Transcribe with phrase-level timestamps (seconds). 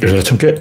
[0.00, 0.54] 천 개.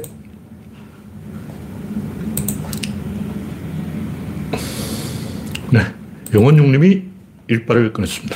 [5.71, 5.93] 네.
[6.33, 7.03] 영원용님이
[7.47, 8.35] 일발을 끊었습니다.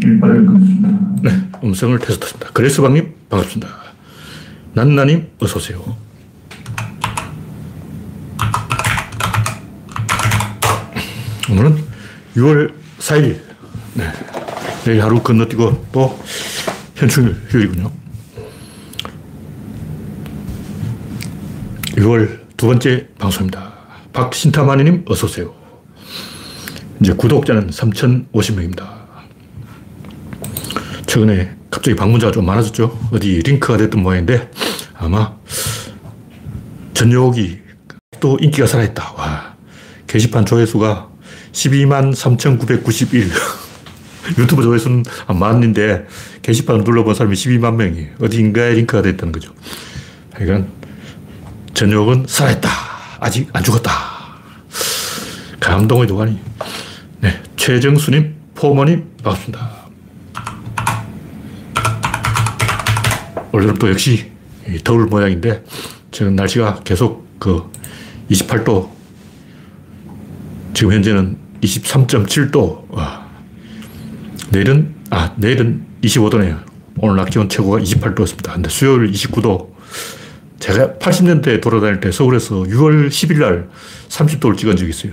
[0.00, 0.88] 일발을 끊었습니다.
[1.22, 1.30] 네.
[1.64, 2.50] 음성을 테스트했습니다.
[2.52, 3.68] 그레스방님, 반갑습니다.
[4.74, 5.96] 난나님, 어서오세요.
[11.50, 11.84] 오늘은
[12.36, 13.40] 6월 4일.
[13.94, 14.04] 네.
[14.84, 16.22] 내일 하루 건너뛰고 또
[16.94, 18.03] 현충일 휴일이군요.
[22.04, 23.72] 6월 두 번째 방송입니다.
[24.12, 25.54] 박신타마니님 어서오세요.
[27.00, 28.86] 이제 구독자는 3,050명입니다.
[31.06, 33.08] 최근에 갑자기 방문자가 좀 많아졌죠.
[33.10, 34.50] 어디 링크가 됐던 모양인데
[34.94, 35.34] 아마
[36.92, 37.58] 전욕이
[38.20, 39.14] 또 인기가 살아있다.
[39.16, 39.54] 와.
[40.06, 41.08] 게시판 조회수가
[41.52, 43.30] 12만 3,991.
[44.38, 46.06] 유튜브 조회수는 한 만인데
[46.42, 49.52] 게시판을 눌러본 사람이 12만 명이 어디인가에 링크가 됐다는 거죠.
[50.34, 50.68] 그러니까
[51.74, 52.70] 전욕은 살아있다.
[53.18, 53.90] 아직 안 죽었다.
[55.58, 56.38] 감동의 도가니.
[57.20, 57.42] 네.
[57.56, 59.84] 최정수님, 포모님, 반갑습니다.
[63.50, 64.30] 오늘도 역시
[64.84, 65.64] 더울 모양인데
[66.12, 67.70] 지금 날씨가 계속 그
[68.30, 68.90] 28도
[70.74, 72.84] 지금 현재는 23.7도.
[72.90, 73.24] 와.
[74.50, 76.62] 내일은, 아, 내일은 25도네요.
[76.98, 78.52] 오늘 낮 기온 최고가 28도였습니다.
[78.52, 79.74] 근데 수요일 29도.
[80.64, 83.68] 제가 80년대 돌아다닐 때 서울에서 6월 10일 날
[84.08, 85.12] 30도를 찍은 적이 있어요.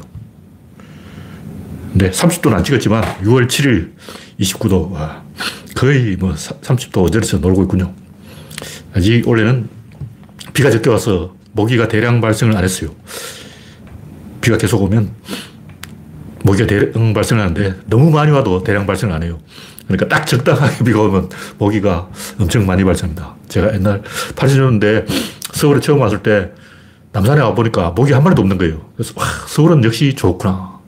[1.92, 3.92] 근데 30도는 안 찍었지만 6월 7일
[4.40, 4.94] 29도.
[4.94, 5.24] 와.
[5.76, 7.94] 거의 뭐 30도 어제서 놀고 있군요.
[8.94, 9.68] 아직 올해는
[10.54, 12.96] 비가 적게 와서 모기가 대량 발생을 안 했어요.
[14.40, 15.12] 비가 계속 오면
[16.46, 19.38] 모기가 대량 발생을 하는데 너무 많이 와도 대량 발생을 안 해요.
[19.86, 23.36] 그러니까 딱 적당하게 비가 오면 모기가 엄청 많이 발생합니다.
[23.50, 24.02] 제가 옛날
[24.36, 25.06] 80년대
[25.62, 26.50] 서울에 처음 왔을 때
[27.12, 28.82] 남산에 와보니까 모기 한 마리도 없는 거예요.
[28.96, 30.80] 그래서 와, 서울은 역시 좋구나.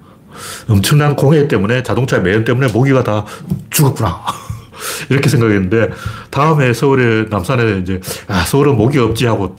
[0.68, 3.24] 엄청난 공해 때문에 자동차 매연 때문에 모기가 다
[3.70, 4.22] 죽었구나.
[5.10, 5.92] 이렇게 생각했는데
[6.32, 9.56] 다음에 서울에 남산에 이제 아 서울은 모기가 없지 하고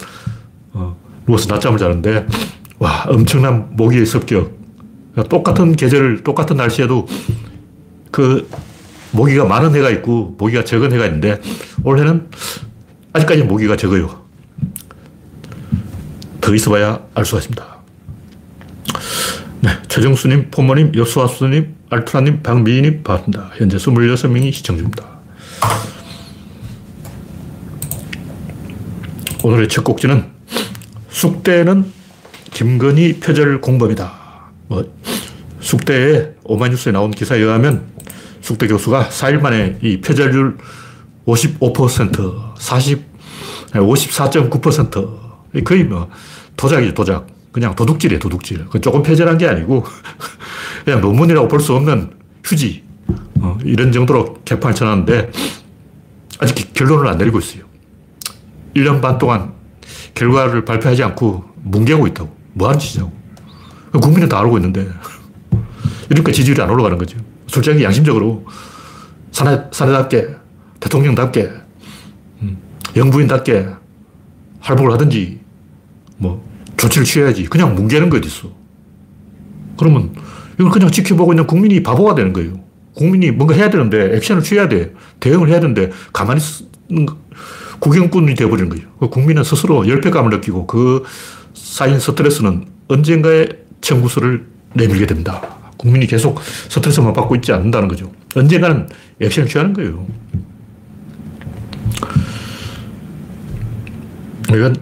[0.73, 2.27] 어, 누워서 낮잠을 자는데
[2.81, 4.51] 와 엄청난 모기의 습격
[5.13, 7.07] 그러니까 똑같은 계절, 똑같은 날씨에도
[8.11, 8.49] 그
[9.13, 11.41] 모기가 많은 해가 있고 모기가 적은 해가 있는데
[11.85, 12.29] 올해는
[13.13, 14.24] 아직까지 모기가 적어요.
[16.45, 17.77] 더 있어봐야 알 수가 있습니다.
[19.63, 23.53] 네, 최정수님, 포모님, 여수아수님, 알트라님, 박미희님 반갑습니다.
[23.55, 25.05] 현재 26명이 시청 중입니다.
[29.43, 30.27] 오늘의 첫 곡지는
[31.09, 31.91] 숙대는
[32.51, 34.13] 김건희 표절 공범이다.
[34.69, 34.93] 뭐
[35.61, 37.87] 숙대에 오마이뉴스에 나온 기사에 의하면
[38.43, 40.59] 숙대 교수가 4일 만에 이 표절률
[41.27, 43.03] 55%, 40,
[43.73, 45.24] 54.9%
[45.63, 46.11] 거의 뭐
[46.57, 47.27] 도작이죠, 도작.
[47.53, 48.67] 그냥 도둑질이에요, 도둑질.
[48.67, 49.85] 그 조금 표절한 게 아니고
[50.85, 52.11] 그냥 논문이라고 볼 수 없는
[52.45, 52.83] 휴지.
[53.41, 55.31] 어, 이런 정도로 개판을 쳐놨는데
[56.41, 57.65] 아직 결론을 안 내리고 있어요.
[58.75, 59.53] 1년 반 동안
[60.15, 62.35] 결과를 발표하지 않고 뭉개고 있다고.
[62.55, 63.13] 뭐 하는 짓이냐고.
[64.01, 64.89] 국민은 다 알고 있는데.
[66.11, 67.19] 이러니까 지지율이 안 올라가는 거죠.
[67.47, 68.47] 솔직히 양심적으로
[69.31, 70.29] 사내, 사내답게,
[70.81, 71.51] 대통령답게,
[72.43, 72.59] 음,
[72.97, 73.69] 영부인답게
[74.61, 75.41] 활복을 하든지,
[76.25, 76.45] 뭐,
[76.77, 77.45] 조치를 취해야지.
[77.45, 78.51] 그냥 뭉개는 거 어딨어.
[79.77, 80.15] 그러면
[80.59, 82.61] 이걸 그냥 지켜보고 있는 국민이 바보가 되는 거예요.
[82.95, 84.95] 국민이 뭔가 해야 되는데, 액션을 취해야 돼.
[85.21, 86.41] 대응을 해야 되는데, 가만히
[86.89, 87.07] 있는
[87.81, 88.89] 구경꾼이 되어버리는 거예요.
[88.99, 91.05] 그 국민은 스스로 열패감을 느끼고 그
[91.53, 93.47] 쌓인 스트레스는 언젠가에
[93.81, 95.43] 청구서를 내밀게 됩니다.
[95.77, 98.11] 국민이 계속 스트레스만 받고 있지 않는다는 거죠.
[98.35, 98.89] 언젠가는
[99.21, 100.07] 액션을 취하는 거예요.
[104.49, 104.77] 이건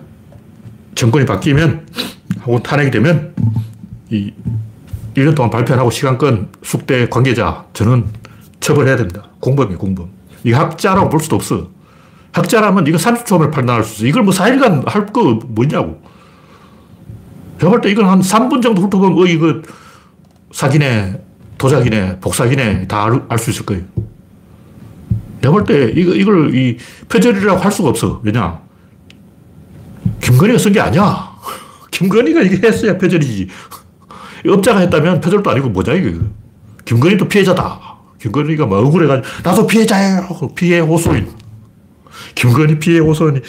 [0.95, 1.87] 정권이 바뀌면
[2.41, 3.35] 하고 탄핵이 되면
[4.11, 4.33] 이
[5.15, 8.07] 1년 동안 발표 하고 시간권 숙대 관계자 저는
[8.61, 9.29] 처벌해야 됩니다.
[9.41, 10.09] 공범이에요, 공범.
[10.45, 11.69] 이 학자라고 볼 수도 없어.
[12.33, 14.07] 학자라면 이거 30초면 판단할 수 있어.
[14.07, 16.01] 이걸 뭐 4일간 할 거 뭐냐고.
[17.59, 19.61] 제가 볼 때 이건 한 3분 정도 훑어보면, 어, 이거
[20.53, 21.23] 사기네,
[21.59, 23.83] 도자기네, 복사기네, 다 알 수 있을 거예요.
[25.41, 26.77] 내가 볼 때 이거, 이걸 이
[27.09, 28.21] 표절이라고 할 수가 없어.
[28.25, 28.61] 왜냐?
[30.23, 31.31] 김건희가 쓴 게 아니야.
[31.91, 33.49] 김건희가 이게 했어야 표절이지.
[34.49, 36.21] 업자가 했다면 표절도 아니고 뭐냐, 이거.
[36.85, 37.81] 김건희도 피해자다.
[38.21, 40.27] 김건희가 뭐 억울해가지고, 나도 피해자예요.
[40.55, 41.29] 피해 호소인.
[42.35, 43.41] 김건희 피해 호소인이,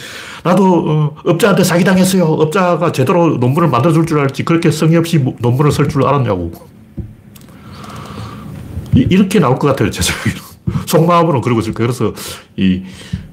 [0.42, 2.24] 나도 어, 업자한테 사기당했어요.
[2.24, 4.44] 업자가 제대로 논문을 만들어줄 줄 알았지.
[4.44, 6.52] 그렇게 성의 없이 논문을 쓸 줄 알았냐고.
[8.94, 10.42] 이, 렇게 나올 것 같아요, 제 생각에는.
[10.86, 11.88] 속마음으로는 그러고 있을 거예요.
[11.88, 12.12] 그래서
[12.56, 12.82] 이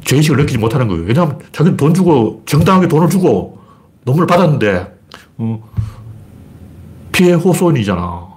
[0.03, 1.03] 죄의식을 느끼지 못하는 거예요.
[1.03, 3.59] 왜냐하면 자기는 돈 주고, 정당하게 돈을 주고,
[4.03, 4.94] 논문을 받았는데,
[5.38, 5.69] 어,
[7.12, 8.30] 피해 호소인이잖아.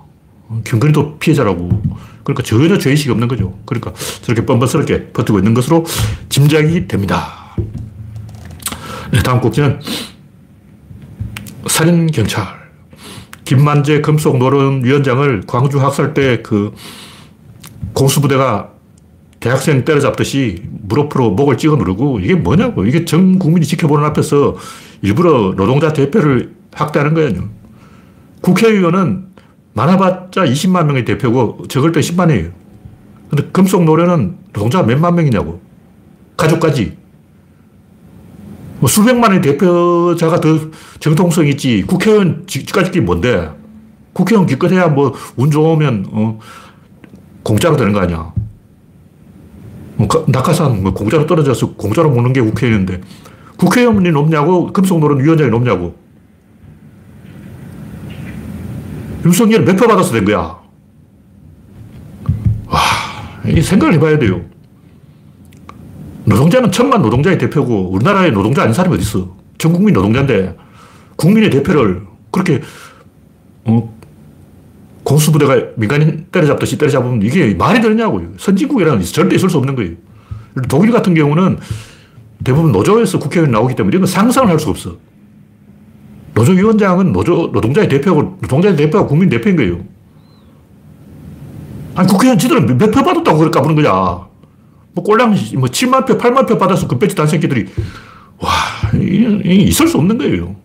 [0.64, 1.82] 경건이도 피해자라고.
[2.22, 3.56] 그러니까 전혀 죄의식이 없는 거죠.
[3.64, 5.84] 그러니까 저렇게 뻔뻔스럽게 버티고 있는 것으로
[6.28, 7.54] 짐작이 됩니다.
[9.10, 9.80] 네, 다음 곡지는
[11.66, 12.64] 살인경찰.
[13.44, 16.72] 김만재 금속 노론위원장을 광주 학살 때 그
[17.92, 18.70] 공수부대가
[19.44, 22.86] 대학생 때려잡듯이 무릎으로 목을 찍어 누르고 이게 뭐냐고.
[22.86, 24.56] 이게 전 국민이 지켜보는 앞에서
[25.02, 27.50] 일부러 노동자 대표를 학대하는 거예요.
[28.40, 29.26] 국회의원은
[29.74, 32.52] 많아봤자 20만 명의 대표고 적을 때 10만이에요.
[33.28, 35.60] 근데 금속 노래는 노동자가 몇만 명이냐고.
[36.38, 36.96] 가족까지.
[38.80, 40.58] 뭐 수백만의 대표자가 더
[41.00, 41.82] 정통성 있지.
[41.86, 43.50] 국회의원 직까지 뭔데?
[44.14, 46.38] 국회의원 기껏 해야 뭐 운 좋으면 어,
[47.42, 48.32] 공짜로 되는 거 아니야.
[49.96, 53.00] 뭐 낙하산 뭐 공짜로 떨어져서 공짜로 먹는 게 국회의원인데
[53.56, 55.94] 국회의원이 높냐고 금속노련 위원장이 높냐고.
[59.24, 60.58] 윤석열 몇표 받아서 된 거야?
[62.66, 62.80] 와,
[63.46, 64.42] 이 생각을 해봐야 돼요.
[66.24, 69.34] 노동자는 천만 노동자의 대표고 우리나라에 노동자 아닌 사람이 어디 있어?
[69.56, 70.56] 전 국민 노동자인데
[71.16, 72.60] 국민의 대표를 그렇게
[73.64, 73.94] 어,
[75.04, 78.32] 공수부대가 민간인 때려잡듯이 때려잡으면 이게 말이 되느냐고요.
[78.38, 79.92] 선진국이라는 절대 있을 수 없는 거예요.
[80.68, 81.58] 독일 같은 경우는
[82.42, 84.96] 대부분 노조에서 국회의원이 나오기 때문에 이런 상상을 할 수가 없어.
[86.34, 89.80] 노조위원장은 노조, 노동자의 대표고, 노동자의 대표가 국민 대표인 거예요.
[91.94, 94.26] 아니, 국회의원 지들은 몇 표 받았다고 그럴까 보는 거야.
[94.94, 97.66] 뭐, 꼴랑, 뭐, 7만 표, 8만 표 받아서 그 배치 단 새끼들이,
[98.38, 98.50] 와,
[98.94, 100.56] 이, 있을 수 없는 거예요.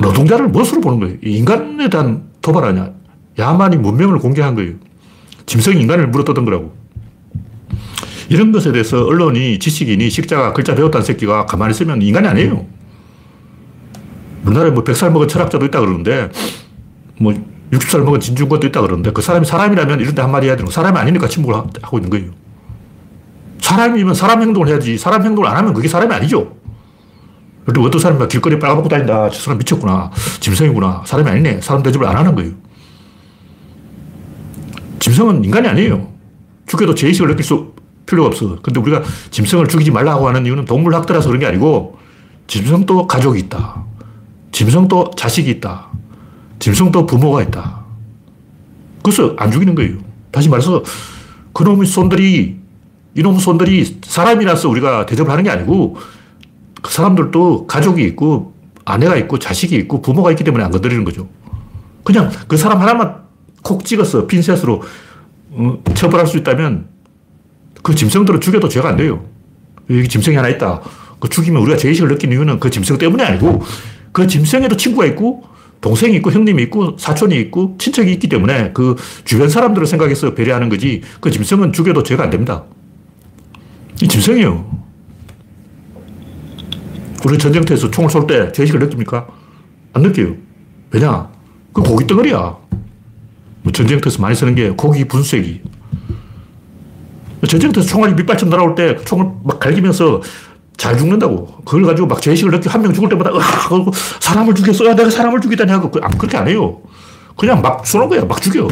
[0.00, 1.16] 노동자를 무엇으로 보는 거예요?
[1.22, 2.90] 인간에 대한 도발 아니야.
[3.38, 4.74] 야만이 문명을 공개한 거예요.
[5.46, 6.74] 짐승 인간을 물어뜯은 거라고.
[8.28, 12.66] 이런 것에 대해서 언론이 지식인이 식자가 글자 배웠다는 새끼가 가만히 있으면 인간이 아니에요.
[14.44, 16.30] 우리나라에 뭐 100살 먹은 철학자도 있다 그러는데
[17.18, 17.34] 뭐
[17.72, 20.96] 60살 먹은 진중권도 있다 그러는데 그 사람이 사람이라면 이런 데 한마디 해야 되는 거 사람이
[20.96, 22.30] 아니니까 침묵을 하고 있는 거예요.
[23.60, 26.56] 사람이면 사람 행동을 해야지 사람 행동을 안 하면 그게 사람이 아니죠.
[27.70, 29.30] 그리고 어떤 사람이 길거리에 빨아먹고 다닌다.
[29.30, 30.10] 저 사람 미쳤구나.
[30.40, 31.04] 짐승이구나.
[31.06, 31.60] 사람이 아니네.
[31.60, 32.50] 사람 대접을 안 하는 거예요.
[34.98, 36.08] 짐승은 인간이 아니에요.
[36.66, 37.72] 죽여도 죄의식을 느낄 수
[38.06, 38.56] 필요가 없어.
[38.60, 41.98] 근데 우리가 짐승을 죽이지 말라고 하는 이유는 동물 학대라서 그런 게 아니고
[42.48, 43.84] 짐승도 가족이 있다.
[44.50, 45.86] 짐승도 자식이 있다.
[46.58, 47.84] 짐승도 부모가 있다.
[49.02, 49.96] 그래서 안 죽이는 거예요.
[50.32, 50.82] 다시 말해서
[51.52, 52.58] 그놈의 손들이
[53.14, 55.96] 이놈 손들이 사람이라서 우리가 대접을 하는 게 아니고
[56.82, 58.54] 그 사람들도 가족이 있고
[58.84, 61.28] 아내가 있고 자식이 있고 부모가 있기 때문에 안 건드리는 거죠.
[62.04, 63.16] 그냥 그 사람 하나만
[63.62, 64.82] 콕 찍어서 핀셋으로
[65.52, 66.88] 어, 처벌할 수 있다면
[67.82, 69.24] 그 짐승들을 죽여도 죄가 안 돼요.
[69.90, 70.80] 여기 짐승이 하나 있다.
[71.18, 73.62] 그 죽이면 우리가 죄의식을 느끼는 이유는 그 짐승 때문이 아니고
[74.12, 75.44] 그 짐승에도 친구가 있고
[75.80, 81.02] 동생이 있고 형님이 있고 사촌이 있고 친척이 있기 때문에 그 주변 사람들을 생각해서 배려하는 거지
[81.20, 82.64] 그 짐승은 죽여도 죄가 안 됩니다.
[84.02, 84.89] 이 짐승이에요.
[87.24, 89.26] 우리 전쟁터에서 총을 쏠 때 죄의식을 느낍니까?
[89.92, 90.34] 안 느껴요.
[90.90, 91.28] 왜냐?
[91.72, 92.56] 그 고기 덩어리야.
[93.62, 95.60] 뭐 전쟁터에서 많이 쓰는 게 고기 분쇄기.
[97.46, 100.22] 전쟁터에서 총알이 밑발처럼 날아올 때 총을 막 갈기면서
[100.76, 101.46] 잘 죽는다고.
[101.64, 103.40] 그걸 가지고 막 죄의식을 느끼고 한 명 죽을 때마다, 으아!
[104.20, 104.86] 사람을 죽였어.
[104.86, 105.90] 야, 내가 사람을 죽이다니 하고.
[105.90, 106.80] 그, 그렇게 안 해요.
[107.36, 108.24] 그냥 막 쏘는 거야.
[108.24, 108.66] 막 죽여.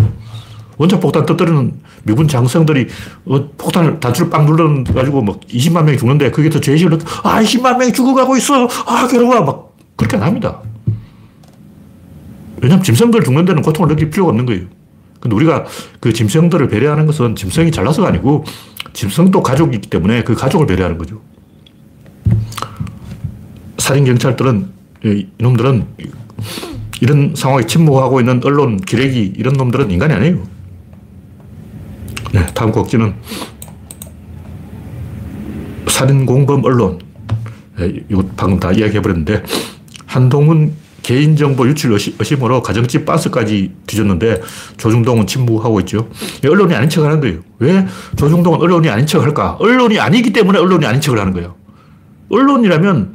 [0.78, 1.72] 원자 폭탄 터뜨리는
[2.04, 2.86] 미군 장성들이
[3.26, 7.76] 어, 폭탄을 단추를 빵 눌러가지고 막 20만 명이 죽는데 그게 더 죄의식을 느끼고, 아, 20만
[7.78, 8.66] 명이 죽어가고 있어.
[8.86, 9.42] 아, 괴로워.
[9.42, 10.62] 막 그렇게 안 합니다.
[12.60, 14.62] 왜냐면 짐승들 죽는 데는 고통을 느낄 필요가 없는 거예요.
[15.20, 15.64] 근데 우리가
[16.00, 18.44] 그 짐승들을 배려하는 것은 짐승이 잘나서가 아니고
[18.92, 21.20] 짐승도 가족이 있기 때문에 그 가족을 배려하는 거죠.
[23.78, 24.68] 살인 경찰들은,
[25.38, 25.86] 이놈들은
[27.00, 30.57] 이런 상황에 침묵하고 있는 언론, 기레기, 이런 놈들은 인간이 아니에요.
[32.32, 33.14] 네, 다음 곡지는
[35.88, 36.98] 살인공범 언론.
[37.78, 39.42] 네, 이거 방금 다 이야기해버렸는데,
[40.06, 44.42] 한동훈 개인정보 유출 의심으로 가정집 반스까지 뒤졌는데
[44.76, 46.10] 조중동은 침묵하고 있죠.
[46.46, 47.40] 언론이 아닌 척 하는 거예요.
[47.60, 49.56] 왜 조중동은 언론이 아닌 척 할까?
[49.58, 51.54] 언론이 아니기 때문에 언론이 아닌 척을 하는 거예요.
[52.28, 53.14] 언론이라면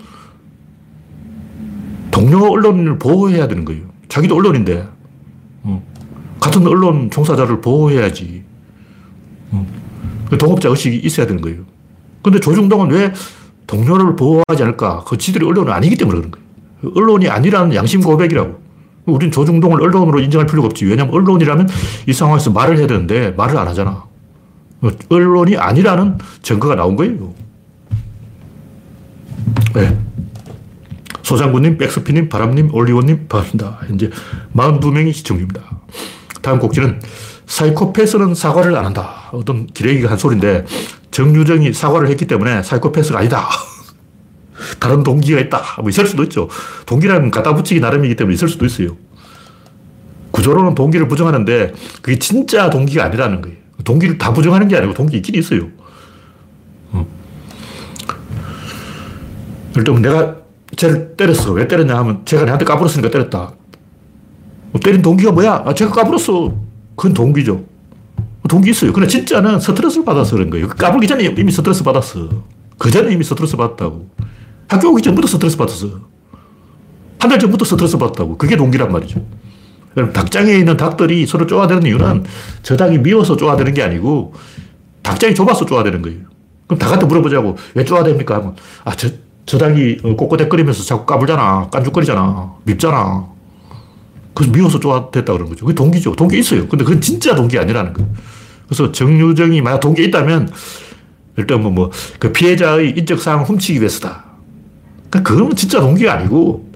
[2.10, 3.84] 동료 언론을 보호해야 되는 거예요.
[4.10, 4.88] 자기도 언론인데.
[5.64, 5.84] 어.
[6.40, 8.43] 같은 언론 종사자를 보호해야지.
[9.54, 9.66] 어.
[10.30, 11.62] 그 동업자 의식이 있어야 되는 거예요.
[12.22, 13.14] 근데 조중동은 왜
[13.68, 15.04] 동료를 보호하지 않을까?
[15.06, 16.44] 그 지들이 언론은 아니기 때문에 그런 거예요.
[16.96, 18.62] 언론이 아니라는 양심 고백이라고.
[19.06, 20.86] 우린 조중동을 언론으로 인정할 필요가 없지.
[20.86, 21.68] 왜냐면 언론이라면
[22.08, 24.06] 이 상황에서 말을 해야 되는데 말을 안 하잖아.
[25.10, 27.34] 언론이 아니라는 증거가 나온 거예요.
[29.74, 29.98] 네.
[31.24, 33.80] 소장군님, 백스피님, 바람님, 올리원님, 반갑습니다.
[33.88, 34.10] 현재
[34.56, 35.62] 42명이 시청 중입니다.
[36.42, 37.00] 다음 곡지는
[37.46, 39.30] 사이코패스는 사과를 안 한다.
[39.32, 40.66] 어떤 기레기가 한 소리인데
[41.12, 43.48] 정유정이 사과를 했기 때문에 사이코패스가 아니다.
[44.80, 45.62] 다른 동기가 있다.
[45.82, 46.50] 뭐 있을 수도 있죠.
[46.86, 48.96] 동기라는 갖다 붙이기 나름이기 때문에 있을 수도 있어요.
[50.32, 53.58] 구조로는 동기를 부정하는데 그게 진짜 동기가 아니라는 거예요.
[53.84, 55.68] 동기를 다 부정하는 게 아니고 동기 있긴 있어요.
[56.92, 57.06] 어.
[59.78, 60.38] 예를 내가
[60.76, 61.52] 쟤를 때렸어.
[61.52, 63.54] 왜 때렸냐 하면 제가 내한테 까불었으니까 때렸다.
[64.72, 65.64] 뭐 때린 동기가 뭐야?
[65.66, 66.73] 아, 제가 까불었어.
[66.96, 67.64] 그건 동기죠.
[68.50, 68.92] 동기 있어요.
[68.94, 70.68] 근데 진짜는 스트레스를 받아서 그런 거예요.
[70.68, 72.30] 까불기 전에 이미 스트레스 받았어.
[72.78, 74.10] 그 전에 이미 스트레스 받았다고.
[74.68, 75.88] 학교 오기 전부터 스트레스 받았어.
[77.20, 78.38] 한 달 전부터 스트레스 받았다고.
[78.38, 79.26] 그게 동기란 말이죠.
[79.94, 82.26] 그럼 닭장에 있는 닭들이 서로 쪼아대는 이유는
[82.64, 84.34] 저 닭이 미워서 쪼아대는 게 아니고
[85.04, 86.20] 닭장이 좁아서 쪼아대는 거예요.
[86.68, 87.58] 그럼 닭한테 물어보자고.
[87.76, 88.30] 왜 쪼아댑니까?
[88.32, 89.08] 하면, 아, 저,
[89.46, 91.70] 저 닭이 꼬꼬대거리면서 자꾸 까불잖아.
[91.72, 92.54] 깐죽거리잖아.
[92.66, 93.26] 밉잖아.
[94.34, 95.66] 그래서 미워서 쪼아댔다 그러는 거죠.
[95.66, 96.16] 그게 동기죠.
[96.16, 96.68] 동기 있어요.
[96.68, 98.10] 근데 그건 진짜 동기 아니라는 거예요.
[98.68, 100.50] 그래서 정유정이 만약 동기 있다면
[101.38, 104.26] 일단 뭐, 뭐, 그 피해자의 인적 사항을 훔치기 위해서다.
[105.10, 106.72] 그러니까 그건 진짜 동기가 아니고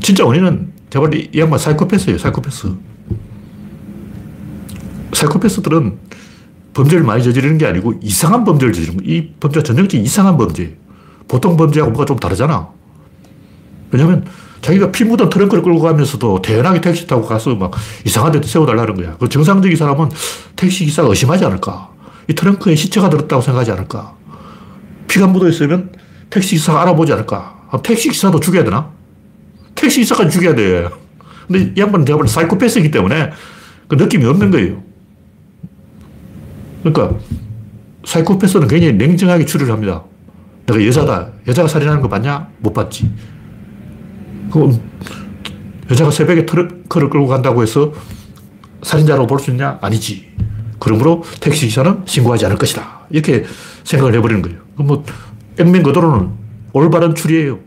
[0.00, 2.18] 진짜 원인은 제발 이 양반 사이코패스예요.
[2.18, 2.74] 사이코패스.
[5.12, 5.98] 사이코패스들은
[6.72, 9.16] 범죄를 많이 저지르는 게 아니고 이상한 범죄를 저지르는 거예요.
[9.16, 10.76] 이 범죄가 전형적인 이상한 범죄.
[11.26, 12.68] 보통 범죄하고 뭐가 좀 다르잖아.
[13.90, 14.24] 왜냐면
[14.60, 17.72] 자기가 피 묻은 트렁크를 끌고 가면서도 대연하게 택시 타고 가서 막
[18.04, 19.16] 이상한 데 세워달라는 거야.
[19.18, 20.08] 그 정상적인 사람은
[20.56, 21.90] 택시 기사가 의심하지 않을까.
[22.28, 24.14] 이 트렁크에 시체가 들었다고 생각하지 않을까.
[25.06, 25.90] 피가 묻어 있으면
[26.30, 27.68] 택시 기사가 알아보지 않을까.
[27.82, 28.90] 택시 기사도 죽여야 되나?
[29.74, 30.88] 택시 기사까지 죽여야 돼.
[31.46, 33.30] 근데 이 양반은 내가 볼 사이코패스이기 때문에
[33.86, 34.82] 그 느낌이 없는 거예요.
[36.82, 37.18] 그러니까
[38.04, 40.04] 사이코패스는 굉장히 냉정하게 추리를 합니다.
[40.66, 41.28] 내가 여자다.
[41.46, 42.48] 여자가 살인하는 거 봤냐?
[42.58, 43.10] 못 봤지.
[44.50, 44.80] 그럼
[45.90, 47.92] 여자가 새벽에 트럭을 끌고 간다고 해서
[48.82, 49.78] 살인자로 볼 수 있냐?
[49.80, 50.28] 아니지.
[50.78, 53.06] 그러므로 택시기사는 신고하지 않을 것이다.
[53.10, 53.44] 이렇게
[53.84, 54.58] 생각을 해버리는 거예요.
[54.76, 55.04] 뭐,
[55.58, 56.30] 액면 그대로는
[56.72, 57.58] 올바른 추리예요.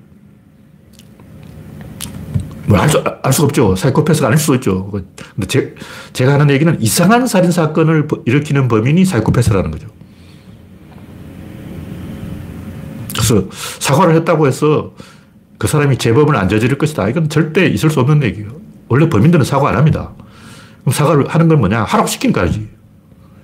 [2.67, 3.75] 뭐, 알, 수, 알 수가 없죠.
[3.75, 4.89] 사이코패스가 아닐 수도 있죠.
[4.89, 5.75] 근데 제,
[6.13, 9.87] 제가 하는 얘기는 이상한 살인사건을 일으키는 범인이 사이코패스라는 거죠.
[13.13, 13.45] 그래서
[13.79, 14.93] 사과를 했다고 해서
[15.61, 17.07] 그 사람이 재범을 안 저지를 것이다.
[17.09, 18.49] 이건 절대 있을 수 없는 얘기예요.
[18.87, 20.09] 원래 범인들은 사과 안 합니다.
[20.79, 21.83] 그럼 사과를 하는 건 뭐냐?
[21.83, 22.67] 하라고 시키니까지.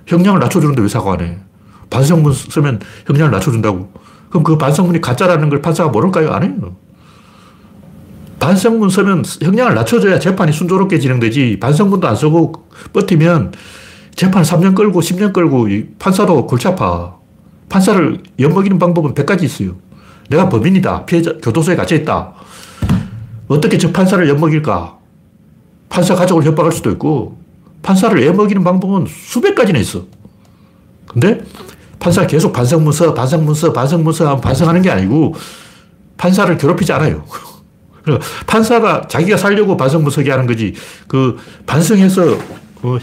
[0.08, 1.38] 형량을 낮춰주는데 왜 사과 안 해?
[1.90, 3.92] 반성문 쓰면 형량을 낮춰준다고.
[4.30, 6.32] 그럼 그 반성문이 가짜라는 걸 판사가 모를까요?
[6.32, 6.74] 안 해요.
[8.40, 11.58] 반성문 쓰면 형량을 낮춰줘야 재판이 순조롭게 진행되지.
[11.60, 12.52] 반성문도 안 쓰고
[12.94, 13.52] 버티면
[14.16, 15.68] 재판 3년 끌고 10년 끌고
[16.00, 17.14] 판사도 골치 아파.
[17.68, 19.76] 판사를 엿먹이는 방법은 100가지 있어요.
[20.28, 21.06] 내가 범인이다.
[21.06, 22.34] 피해자, 교도소에 갇혀있다.
[23.48, 24.98] 어떻게 저 판사를 엿먹일까?
[25.88, 27.38] 판사 가족을 협박할 수도 있고,
[27.82, 30.04] 판사를 엿먹이는 방법은 수백 가지나 있어.
[31.06, 31.42] 근데
[31.98, 35.34] 판사가 계속 반성문서, 반성문서, 반성문서 하면 반성하는 게 아니고,
[36.18, 37.24] 판사를 괴롭히지 않아요.
[38.46, 40.74] 판사가 자기가 살려고 반성문서기 하는 거지,
[41.06, 42.38] 그, 반성해서,
[42.82, 42.98] 어,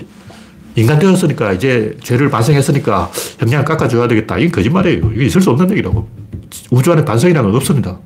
[0.75, 4.37] 인간 되었으니까, 이제 죄를 반성했으니까 형량을 깎아줘야 되겠다.
[4.37, 5.11] 이게 거짓말이에요.
[5.13, 6.07] 이게 있을 수 없는 얘기라고.
[6.71, 7.99] 우주 안에 반성이라는 건 없습니다.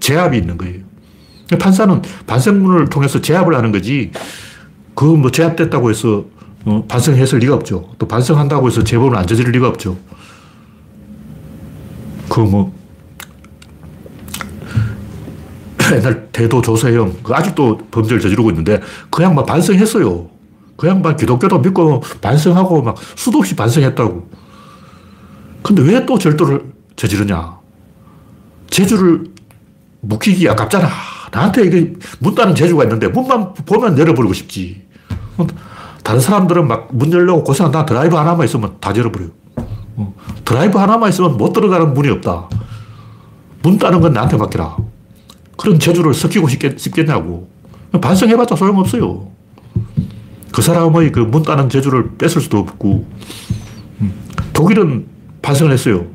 [0.00, 0.80] 제압이 있는 거예요.
[1.58, 4.10] 판사는 반성문을 통해서 제압을 하는 거지,
[4.94, 6.24] 그 뭐 제압됐다고 해서
[6.64, 7.90] 어, 반성했을 리가 없죠.
[7.98, 9.96] 또 반성한다고 해서 재범을 안 저지를 리가 없죠.
[12.28, 12.74] 그 뭐,
[15.94, 20.28] 옛날 대도 조세형, 그 아직도 범죄를 저지르고 있는데, 그 양반 반성했어요.
[20.76, 24.28] 그 양반 기독교도 믿고 반성하고 막 수도 없이 반성했다고.
[25.62, 26.64] 근데 왜 또 절도를
[26.96, 27.55] 저지르냐?
[28.70, 29.24] 재주를
[30.00, 30.88] 묵히기 아깝잖아.
[31.32, 34.82] 나한테 이게 문 따는 재주가 있는데 문만 보면 열어버리고 싶지.
[36.02, 37.84] 다른 사람들은 막 문 열려고 고생한다.
[37.84, 39.30] 드라이브 하나만 있으면 다 열어버려요.
[39.96, 42.48] 어, 드라이브 하나만 있으면 못 들어가는 문이 없다.
[43.62, 44.76] 문 따는 건 나한테 맡기라.
[45.56, 47.48] 그런 재주를 섞이고 싶겠, 싶겠냐고.
[48.00, 49.28] 반성해봤자 소용없어요.
[50.52, 53.06] 그 사람의 그 문 따는 재주를 뺏을 수도 없고.
[54.00, 54.12] 음,
[54.52, 55.06] 독일은
[55.42, 56.06] 반성을 했어요.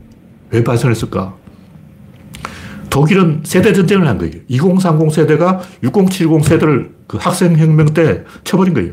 [0.52, 1.36] 왜 반성을 했을까?
[2.92, 4.34] 독일은 세대 전쟁을 한 거예요.
[4.50, 8.92] 2030 세대가 6070 세대를 그 학생혁명 때 쳐버린 거예요.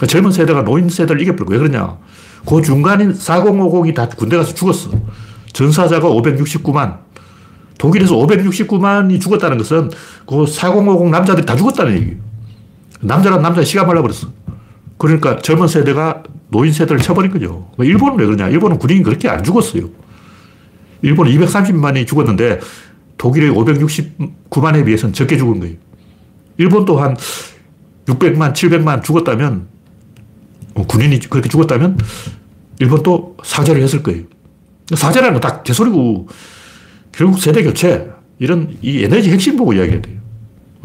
[0.00, 1.96] 그 젊은 세대가 노인 세대를 이겨버리고 왜 그러냐.
[2.44, 4.90] 그 중간인 4050이 다 군대 가서 죽었어.
[5.52, 6.98] 전사자가 569만.
[7.78, 9.90] 독일에서 569만이 죽었다는 것은
[10.26, 12.16] 그 4050 남자들이 다 죽었다는 얘기예요.
[13.00, 14.28] 남자란 남자 시간 말라버렸어.
[14.98, 17.70] 그러니까 젊은 세대가 노인 세대를 쳐버린 거죠.
[17.76, 18.48] 뭐 일본은 왜 그러냐?
[18.48, 19.88] 일본은 군인이 그렇게 안 죽었어요.
[21.02, 22.60] 일본은 230만이 죽었는데
[23.18, 25.76] 독일의 569만에 비해서는 적게 죽은 거예요.
[26.56, 27.16] 일본도 한
[28.06, 29.68] 600만, 700만 죽었다면,
[30.74, 31.98] 어, 군인이 그렇게 죽었다면,
[32.78, 34.22] 일본도 사죄를 했을 거예요.
[34.94, 36.28] 사죄라는 건다 개소리고,
[37.12, 38.08] 결국 세대 교체,
[38.38, 40.18] 이런 이 에너지 핵심 보고 이야기해야 돼요.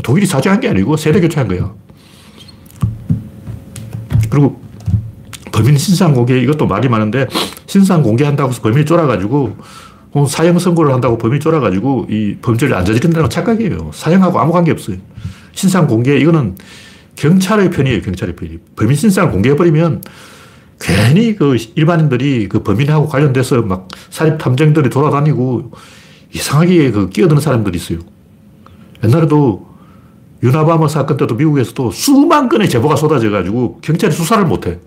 [0.04, 1.76] 독일이 사죄한 게 아니고 세대 교체한 거예요.
[4.30, 4.60] 그리고
[5.52, 7.28] 범인 신상 공개 이것도 말이 많은데
[7.68, 9.56] 신상 공개한다고 해서 범인이 쫄아가지고
[10.28, 13.92] 사형 선고를 한다고 범인이 쫄아가지고 이 범죄를 안 저지른다는 착각이에요.
[13.94, 14.98] 사형하고 아무 관계 없어요.
[15.54, 16.56] 신상 공개 이거는
[17.16, 18.02] 경찰의 편이에요.
[18.02, 18.60] 경찰의 편이.
[18.76, 20.04] 범인 신상을 공개해버리면
[20.80, 25.72] 괜히 그 일반인들이 그 범인하고 관련돼서 막 사립 탐정들이 돌아다니고
[26.34, 28.00] 이상하게 그 끼어드는 사람들이 있어요.
[29.04, 29.68] 옛날에도
[30.42, 34.80] 유나바머 사건 때도 미국에서도 수만 건의 제보가 쏟아져가지고 경찰이 수사를 못해.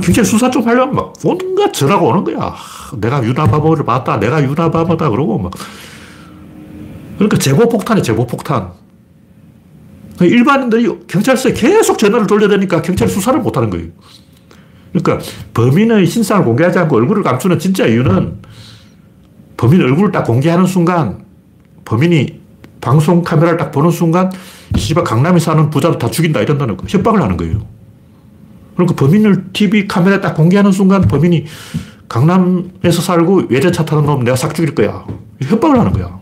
[0.00, 2.54] 경찰 수사 좀 하려면 막 온갖 전화가 오는 거야.
[2.96, 4.18] 내가 유나바머를 봤다.
[4.18, 5.10] 내가 유나바머다.
[5.10, 5.52] 그러고 막.
[7.16, 8.70] 그러니까 제보 폭탄이 제보 폭탄.
[10.20, 13.88] 일반인들이 경찰서에 계속 전화를 돌려대니까 경찰이 수사를 못 하는 거예요.
[14.92, 18.40] 그러니까 범인의 신상을 공개하지 않고 얼굴을 감추는 진짜 이유는
[19.56, 21.24] 범인 얼굴을 딱 공개하는 순간
[21.84, 22.40] 범인이
[22.80, 24.30] 방송 카메라를 딱 보는 순간
[24.76, 27.60] 씨발 강남에 사는 부자도 다 죽인다 이런다는 거 협박을 하는 거예요.
[28.86, 31.44] 그러니까 범인을 TV 카메라에 딱 공개하는 순간 범인이
[32.08, 35.04] 강남에서 살고 외제차 타는 놈 내가 싹 죽일 거야.
[35.40, 36.20] 협박을 하는 거야.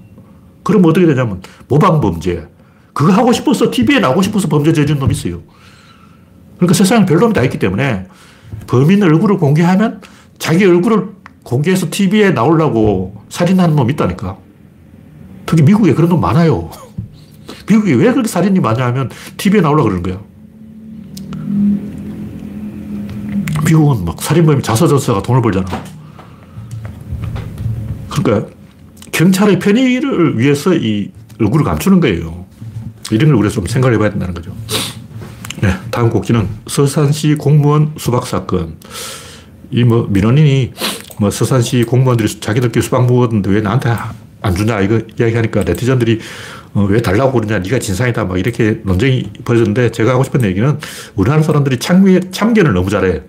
[0.62, 2.48] 그럼 어떻게 되냐면 모방범죄.
[2.92, 5.40] 그거 하고 싶어서 TV에 나오고 싶어서 범죄 저지른 놈이 있어요.
[6.56, 8.06] 그러니까 세상에 별 놈이 다 있기 때문에
[8.66, 10.00] 범인 얼굴을 공개하면
[10.38, 11.08] 자기 얼굴을
[11.42, 14.36] 공개해서 TV에 나오려고 살인하는 놈이 있다니까.
[15.46, 16.70] 특히 미국에 그런 놈 많아요.
[17.68, 20.29] 미국에 왜 그렇게 살인이 많냐 하면 TV에 나오려고 그러는 거야.
[23.70, 25.66] 미국은 막 살인범이 자서전서가 돈을 벌잖아.
[28.08, 28.48] 그러니까
[29.12, 32.46] 경찰의 편의를 위해서 이 얼굴을 감추는 거예요.
[33.12, 34.52] 이런 걸 우리가 좀 생각을 해봐야 된다는 거죠.
[35.60, 38.76] 네, 다음 곡지는 서산시 공무원 수박 사건.
[39.72, 40.72] 이 뭐 민원인이
[41.20, 43.94] 뭐 서산시 공무원들이 자기들끼리 수박 먹었는데 왜 나한테
[44.42, 46.18] 안 주냐 이거 이야기하니까 네티즌들이
[46.74, 50.78] 어, 왜 달라고 그러냐 네가 진상이다 막 이렇게 논쟁이 벌어졌는데 제가 하고 싶은 얘기는
[51.14, 53.22] 우리나라 사람들이 참견, 참견을 너무 잘해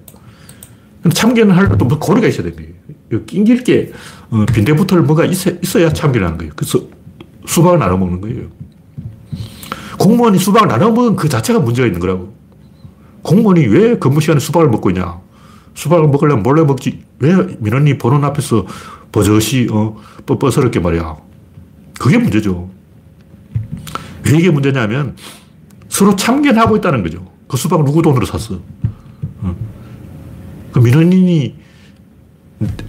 [1.10, 3.92] 참견을 하려면 뭐 고리가 있어야 거예요 낑길 게
[4.30, 6.80] 어, 빈대부터를 뭐가 있어, 있어야 참견을 하는 거예요 그래서
[7.46, 8.50] 수박을 나눠 먹는 거예요
[9.98, 12.34] 공무원이 수박을 나눠 먹은 그 자체가 문제가 있는 거라고
[13.24, 15.20] 공무원이 왜 근무 시간에 수박을 먹고 있냐
[15.74, 18.66] 수박을 먹으려면 몰래 먹지 왜 민원이 보는 앞에서
[19.12, 21.18] 버젓이 어, 뻣뻣스럽게 말이야.
[22.00, 22.70] 그게 문제죠.
[24.26, 25.16] 왜 이게 문제냐면
[25.90, 27.26] 서로 참견하고 있다는 거죠.
[27.48, 28.56] 그 수박을 누구 돈으로 샀어?
[28.56, 28.60] 어.
[30.82, 31.56] 그 민원인이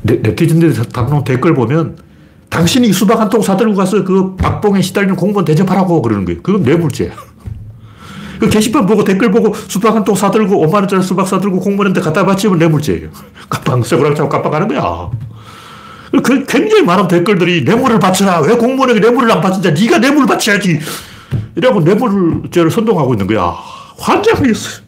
[0.02, 1.98] 네티즌들이 담는 댓글 보면
[2.48, 6.42] 당신이 수박 한 통 사들고 가서 그 박봉에 시달리는 공무원 대접하라고 그러는 거예요.
[6.42, 7.10] 그건 뇌물죄야.
[8.40, 12.58] 그 게시판 보고 댓글 보고 수박 한 통 사들고 5만원짜리 수박 사들고 공무원한테 갖다 바치면
[12.58, 13.08] 뇌물죄예요.
[13.48, 15.10] 깜빵, 쇠고랑 차고 깜빵하는 거야.
[16.22, 18.40] 그 굉장히 많은 댓글들이 뇌물을 바쳐라.
[18.40, 19.70] 왜 공무원에게 뇌물을 안 바치냐.
[19.70, 20.78] 네가 뇌물을 바쳐야지.
[21.56, 23.54] 이라고 뇌물죄를 선동하고 있는 거야.
[23.98, 24.82] 환장하겠어.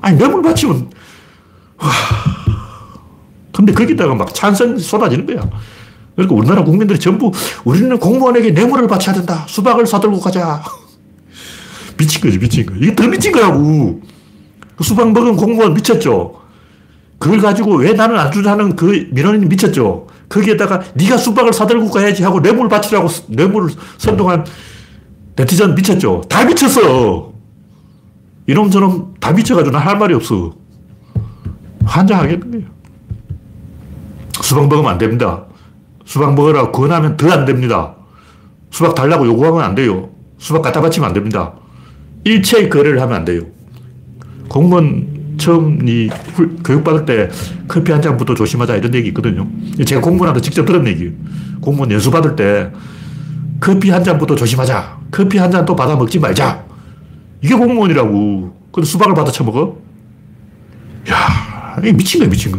[0.00, 0.90] 아니, 뇌물 바치면,
[1.80, 1.88] 와.
[3.52, 5.48] 근데 거기다가 막 찬성이 쏟아지는 거야.
[6.14, 7.30] 그러니까 우리나라 국민들이 전부
[7.64, 9.44] 우리는 공무원에게 뇌물을 바쳐야 된다.
[9.48, 10.62] 수박을 사들고 가자.
[11.98, 12.74] 미친 거지, 미친 거.
[12.76, 14.00] 이게 더 미친 거라고.
[14.76, 16.40] 그 수박 먹은 공무원 미쳤죠.
[17.18, 20.06] 그걸 가지고 왜 나는 안 주자는 그 민원인이 미쳤죠.
[20.30, 24.46] 거기에다가 네가 수박을 사들고 가야지 하고 뇌물 바치라고 뇌물을 선동한
[25.36, 26.22] 네티즌 미쳤죠.
[26.30, 27.32] 다 미쳤어.
[28.46, 30.54] 이놈 저놈 다 미쳐가지고 나 할 말이 없어.
[31.84, 32.66] 환장하겠는 거예요.
[34.42, 35.44] 수박 먹으면 안 됩니다.
[36.04, 37.94] 수박 먹으라고 권하면 더 안 됩니다.
[38.70, 40.10] 수박 달라고 요구하면 안 돼요.
[40.38, 41.52] 수박 갖다 바치면 안 됩니다.
[42.24, 43.42] 일체의 거래를 하면 안 돼요.
[44.48, 46.08] 공무원 처음 이
[46.64, 47.28] 교육받을 때
[47.66, 49.46] 커피 한 잔부터 조심하자 이런 얘기 있거든요.
[49.84, 51.12] 제가 공무원한테 직접 들은 얘기예요.
[51.60, 52.70] 공무원 연수 받을 때
[53.60, 54.98] 커피 한 잔부터 조심하자.
[55.10, 56.64] 커피 한 잔 또 받아 먹지 말자.
[57.42, 58.56] 이게 공무원이라고.
[58.72, 59.76] 근데 수박을 받아 처먹어?
[61.10, 61.16] 야,
[61.84, 62.58] 이 미친 거야, 미친 거.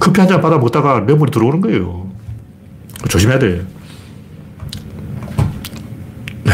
[0.00, 2.10] 커피 한 잔 받아 먹다가 뇌물이 들어오는 거예요.
[3.08, 3.64] 조심해야 돼.
[6.44, 6.52] 네.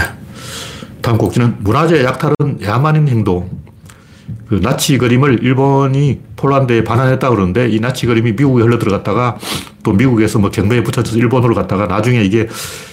[1.00, 3.50] 다음 곡지는 문화재 약탈은 야만인 행동.
[4.48, 9.38] 그 나치 그림을 일본이 폴란드에 반환했다 그러는데 이 나치 그림이 미국에 흘러 들어갔다가
[9.82, 12.48] 또 미국에서 뭐 경매에 붙여서 일본으로 갔다가 나중에 이게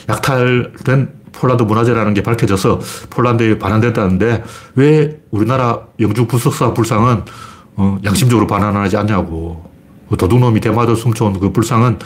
[0.08, 2.80] 약탈된 폴란드 문화재라는 게 밝혀져서
[3.12, 4.44] 폴란드에 반환됐다는데
[4.76, 7.24] 왜 우리나라 영주 부석사 불상은
[7.76, 9.70] 어, 양심적으로 반환하지 않냐고.
[10.10, 12.00] 그 도둑놈이 대마도 숨쳐온 그 불상은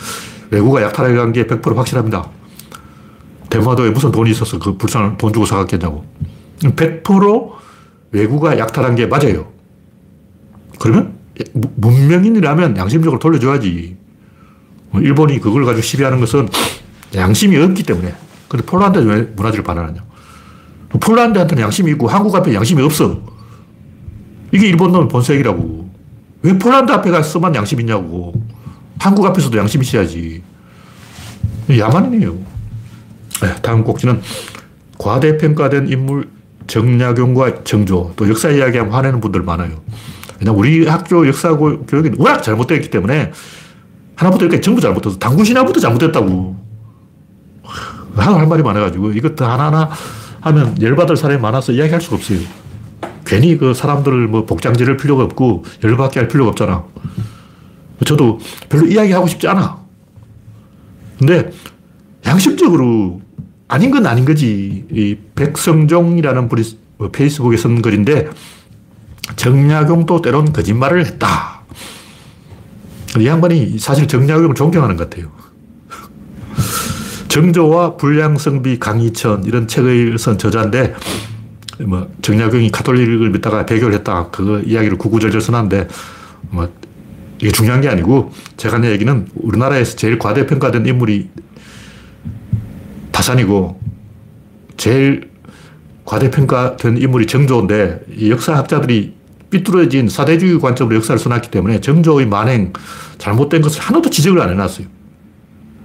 [0.50, 2.28] 외국가 약탈해 간 게 100% 확실합니다.
[3.50, 6.04] 대마도에 무슨 돈이 있어서 그 불상을 돈 주고 사갔겠냐고.
[6.62, 7.52] 100%
[8.12, 9.48] 외국가 약탈한 게 맞아요.
[10.80, 11.13] 그러면
[11.76, 13.96] 문명인이라면 양심적으로 돌려줘야지.
[14.89, 16.50] 뭐 일본이 그걸 가지고 시비하는 것은
[17.15, 18.13] 양심이 없기 때문에.
[18.52, 20.04] 근데 폴란드에 왜 문화재를 반환하냐.
[21.00, 23.22] 폴란드한테는 양심이 있고 한국 앞에 양심이 없어.
[24.52, 25.90] 이게 일본 놈의 본색이라고.
[26.42, 28.34] 왜 폴란드 앞에 가서만 양심 있냐고.
[29.00, 30.44] 한국 앞에서도 양심 있어야지.
[31.70, 32.34] 야만이네요.
[33.42, 34.22] 네, 다음 꼭지는
[34.98, 36.30] 과대평가된 인물
[36.68, 38.12] 정약용과 정조.
[38.18, 39.82] 또 역사 이야기하면 화내는 분들 많아요.
[40.42, 43.32] 왜냐 우리 학교 역사 교육이 워낙 잘못되었기 때문에
[44.16, 46.71] 하나부터 이렇게 전부 잘못해서 당군 신화부터 잘못됐다고.
[48.15, 49.89] 할 말이 많아가지고 이것도 하나하나
[50.41, 52.39] 하면 열받을 사람이 많아서 이야기할 수가 없어요.
[53.26, 56.84] 괜히 그 사람들을 뭐 복장지를 필요가 없고 열받게 할 필요가 없잖아.
[58.06, 59.80] 저도 별로 이야기하고 싶지 않아.
[61.19, 61.52] 근데
[62.26, 63.21] 양심적으로
[63.67, 64.86] 아닌 건 아닌 거지.
[64.91, 68.30] 이 백성종이라는 분이 뭐 페이스북에 쓴 글인데
[69.36, 71.62] 정약용도 때론 거짓말을 했다.
[73.19, 75.32] 이 양반이 사실 정약용을 존경하는 것 같아요.
[77.32, 80.94] 정조와 불량성비 강희천 이런 책을 쓴 저자인데
[81.80, 84.28] 뭐 정약용이 카톨릭을 믿다가 배교를 했다.
[84.32, 85.88] 그 이야기를 구구절절 써놨는데
[86.50, 86.70] 뭐
[87.39, 91.30] 이게 중요한 게 아니고 제가 한 얘기는 우리나라에서 제일 과대평가된 인물이
[93.13, 93.80] 다산이고
[94.76, 95.32] 제일
[96.04, 99.13] 과대평가된 인물이 정조인데 이 역사학자들이
[99.50, 102.74] 삐뚤어진 사대주의 관점으로 역사를 써놨기 때문에 정조의 만행
[103.20, 105.01] 잘못된 것을 하나도 지적을 안 해놨어요.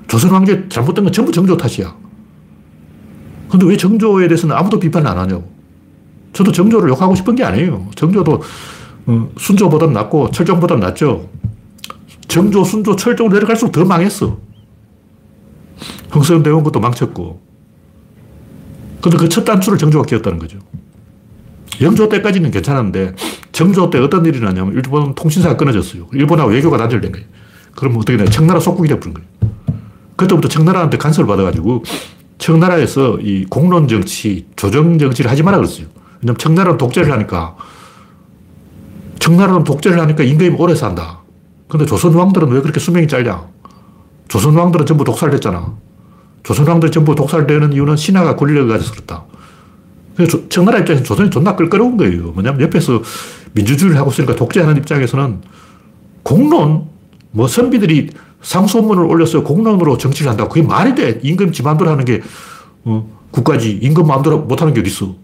[0.08, 1.94] 조선 왕조 잘못된 건 전부 정조 탓이야.
[3.48, 5.50] 근데 왜 정조에 대해서는 아무도 비판을 안 하냐고.
[6.32, 7.88] 저도 정조를 욕하고 싶은 게 아니에요.
[7.94, 8.42] 정조도
[9.06, 11.28] 어, 순조보다 낫고 철종보다 낫죠.
[12.28, 14.38] 정조, 순조, 철종 내려갈수록 더 망했어.
[16.10, 17.40] 흥선 대원것도 망쳤고.
[19.00, 20.58] 근데 그 첫 단추를 정조가 끼었다는 거죠.
[21.80, 23.14] 영조 때까지는 괜찮았는데
[23.52, 26.08] 정조 때 어떤 일이 나냐면 일본 통신사가 끊어졌어요.
[26.12, 27.26] 일본하고 외교가 단절된 거예요.
[27.76, 28.30] 그러면 어떻게 되냐.
[28.30, 29.28] 청나라 속국이 되어버린 거예요.
[30.16, 31.84] 그때부터 청나라한테 간섭을 받아가지고
[32.38, 35.86] 청나라에서 이 공론 정치, 조정 정치를 하지 마라 그랬어요.
[36.20, 37.56] 왜냐면 청나라는 독재를 하니까
[39.18, 41.20] 청나라는 독재를 하니까 임금이 오래 산다.
[41.68, 43.42] 근데 조선 왕들은 왜 그렇게 수명이 짧냐?
[44.28, 45.74] 조선 왕들은 전부 독살됐잖아.
[46.42, 49.24] 조선 왕들이 전부 독살되는 이유는 신하가 권력을 가져서 그렇다.
[50.14, 52.32] 그래서 청나라 입장에서 조선이 존나 끌끄러운 거예요.
[52.32, 53.02] 뭐냐면 옆에서
[53.52, 55.40] 민주주의를 하고 있으니까 독재하는 입장에서는
[56.22, 56.86] 공론,
[57.32, 58.10] 뭐 선비들이
[58.42, 61.18] 상소문을 올려서 공론으로 정치를 한다고 그게 말이 돼.
[61.22, 62.22] 임금 지 마음대로 하는 게
[62.84, 63.78] 어, 국가지.
[63.82, 65.14] 임금 마음대로 못하는 게 어딨어.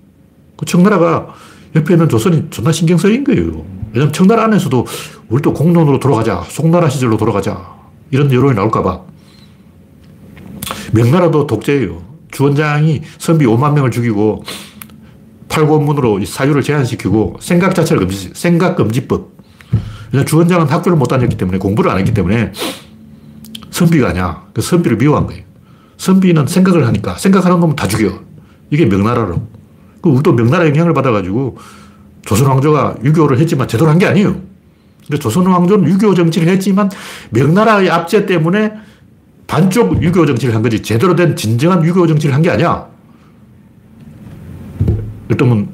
[0.57, 1.29] 그 청나라가
[1.75, 3.65] 옆에 있는 조선이 존나 신경 쓰인 거예요.
[3.93, 4.87] 왜냐면 청나라 안에서도
[5.29, 6.45] 우리도 공론으로 돌아가자.
[6.49, 7.75] 송나라 시절로 돌아가자.
[8.11, 9.01] 이런 여론이 나올까봐.
[10.93, 12.03] 명나라도 독재예요.
[12.31, 14.43] 주원장이 선비 5만 명을 죽이고
[15.49, 19.31] 팔고문으로 사유를 제한시키고 생각 자체를 금지, 생각 금지법.
[20.27, 22.53] 주원장은 학교를 못 다녔기 때문에 공부를 안 했기 때문에
[23.73, 24.45] 선비가 아니야.
[24.55, 25.43] 그 선비를 미워한 거예요.
[25.97, 28.21] 선비는 생각을 하니까 생각하는 놈은 다 죽여.
[28.71, 29.43] 이게 명나라로.
[30.01, 31.59] 그 우리도 명나라 영향을 받아가지고
[32.25, 34.41] 조선 왕조가 유교를 했지만 제대로 한 게 아니에요.
[35.07, 36.89] 근데 조선 왕조는 유교 정치를 했지만
[37.31, 38.73] 명나라의 압제 때문에
[39.47, 42.87] 반쪽 유교 정치를 한 거지 제대로 된 진정한 유교 정치를 한 게 아니야.
[45.29, 45.69] 그러면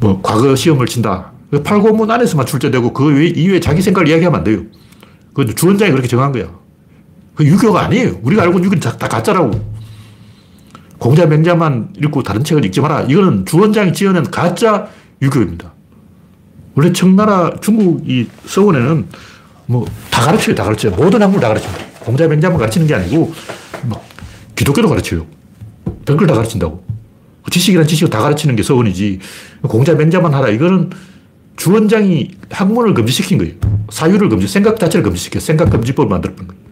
[0.00, 1.32] 뭐 과거 시험을 친다.
[1.50, 4.60] 그 팔고문 안에서만 출제되고 그 이외에 자기 생각을 이야기하면 안 돼요.
[5.34, 6.48] 그 주원장이 그렇게 정한 거야.
[7.34, 8.18] 그 유교가 아니에요.
[8.22, 9.50] 우리가 알고 있는 유교는 다 가짜라고.
[10.98, 13.02] 공자 맹자만 읽고 다른 책을 읽지 마라.
[13.02, 14.88] 이거는 주원장이 지어낸 가짜
[15.22, 15.72] 유교입니다.
[16.74, 19.06] 원래 청나라 중국이 서원에는
[19.66, 20.54] 뭐 다 가르쳐요.
[20.54, 20.92] 다 가르쳐요.
[20.96, 21.84] 모든 학문을 다 가르칩니다.
[22.00, 23.32] 공자 맹자만 가르치는 게 아니고
[23.88, 24.04] 막
[24.54, 25.24] 기독교도 가르쳐요.
[26.04, 26.84] 댓글 다 가르친다고.
[27.50, 29.18] 지식이란 지식을 다 가르치는 게 서원이지.
[29.62, 30.50] 공자 맹자만 하라.
[30.50, 30.90] 이거는
[31.56, 33.54] 주원장이 학문을 금지시킨 거예요.
[33.90, 35.40] 사유를 금지, 생각 자체를 금지시켜.
[35.40, 36.62] 생각 금지법을 만들었던 거예요.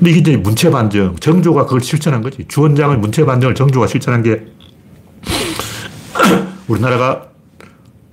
[0.00, 1.16] 이게 이제 문체 반정.
[1.16, 2.44] 정조가 그걸 실천한 거지.
[2.48, 4.46] 주원장의 문체 반정을 정조가 실천한 게
[6.68, 7.28] 우리나라가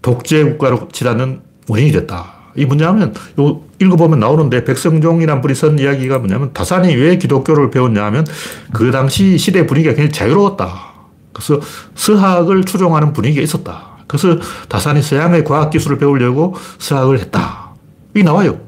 [0.01, 2.33] 독재 국가로 치닫는 원인이 됐다.
[2.55, 8.27] 이 뭐냐면, 요 읽어보면 나오는데, 백성종이란 분이 쓴 이야기가 뭐냐면, 다산이 왜 기독교를 배웠냐 하면,
[8.71, 10.93] 그 당시 시대 분위기가 굉장히 자유로웠다.
[11.31, 11.59] 그래서
[11.95, 13.93] 서학을 추종하는 분위기가 있었다.
[14.05, 17.71] 그래서 다산이 서양의 과학기술을 배우려고 서학을 했다.
[18.13, 18.59] 이게 나와요.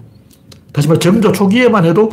[0.74, 2.12] 다시 말해, 정조 초기에만 해도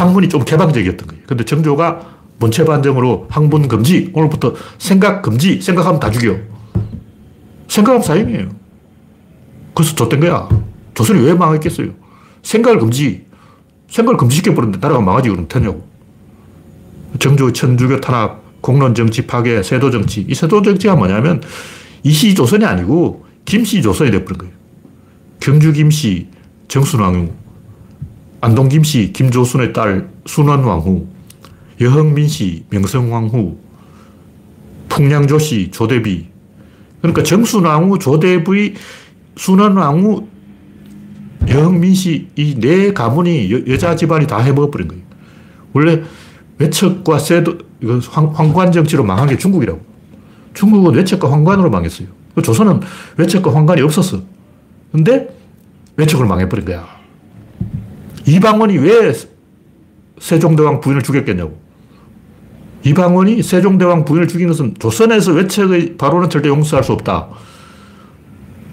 [0.00, 1.22] 학문이 좀 개방적이었던 거예요.
[1.26, 2.00] 근데 정조가
[2.38, 4.10] 본체 반정으로 항분 금지.
[4.14, 5.60] 오늘부터 생각 금지.
[5.60, 6.38] 생각하면 다 죽여.
[7.68, 8.48] 생각하면 사형이에요.
[9.74, 10.48] 그래서 줬던 거야.
[10.94, 11.90] 조선이 왜 망했겠어요?
[12.42, 13.26] 생각을 금지.
[13.88, 15.86] 생각을 금지시켜버렸는데 나라가 망하지 그럼 되냐고.
[17.18, 20.24] 정조, 천주교 탄압, 공론 정치 파괴, 세도 정치.
[20.26, 21.42] 이 세도 정치가 뭐냐면
[22.02, 24.54] 이시 조선이 아니고 김씨 조선이 돼버린 거예요.
[25.40, 26.28] 경주 김씨,
[26.68, 27.32] 정순왕후,
[28.40, 31.06] 안동 김씨, 김조순의 딸 순원왕후,
[31.80, 33.56] 여흥민 씨, 명성왕후,
[34.88, 36.26] 풍량조 씨, 조대비.
[37.00, 38.74] 그러니까 정순왕후, 조대비,
[39.36, 40.26] 순원왕후,
[41.48, 45.02] 여흥민 씨, 이 네 가문이 여, 자 집안이 다 해먹어버린 거예요.
[45.72, 46.02] 원래
[46.58, 47.58] 외척과 세도,
[48.10, 49.80] 황, 관 정치로 망한 게 중국이라고.
[50.52, 52.08] 중국은 외척과 황관으로 망했어요.
[52.34, 52.80] 그 조선은
[53.16, 54.20] 외척과 황관이 없었어.
[54.92, 55.28] 근데
[55.96, 56.99] 외척을 망해버린 거야.
[58.30, 59.12] 이방원이 왜
[60.20, 61.58] 세종대왕 부인을 죽였겠냐고.
[62.84, 67.28] 이방원이 세종대왕 부인을 죽인 것은 조선에서 외척의 바로는 절대 용서할 수 없다.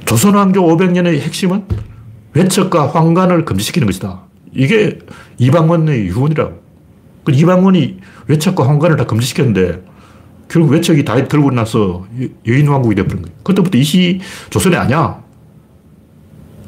[0.06, 1.65] 조선왕조 500년의 핵심은
[2.34, 4.22] 외척과 황관을 금지시키는 것이다.
[4.54, 5.00] 이게
[5.39, 6.62] 이방원의 유언이라고.
[7.26, 9.84] 그 이방원이 외척과 황관을 다 금지시켰는데
[10.48, 12.06] 결국 외척이 다 들고 나서
[12.48, 13.38] 여인왕국이 되어버린 거예요.
[13.43, 15.22] 그때부터 이시 조선이 아니야.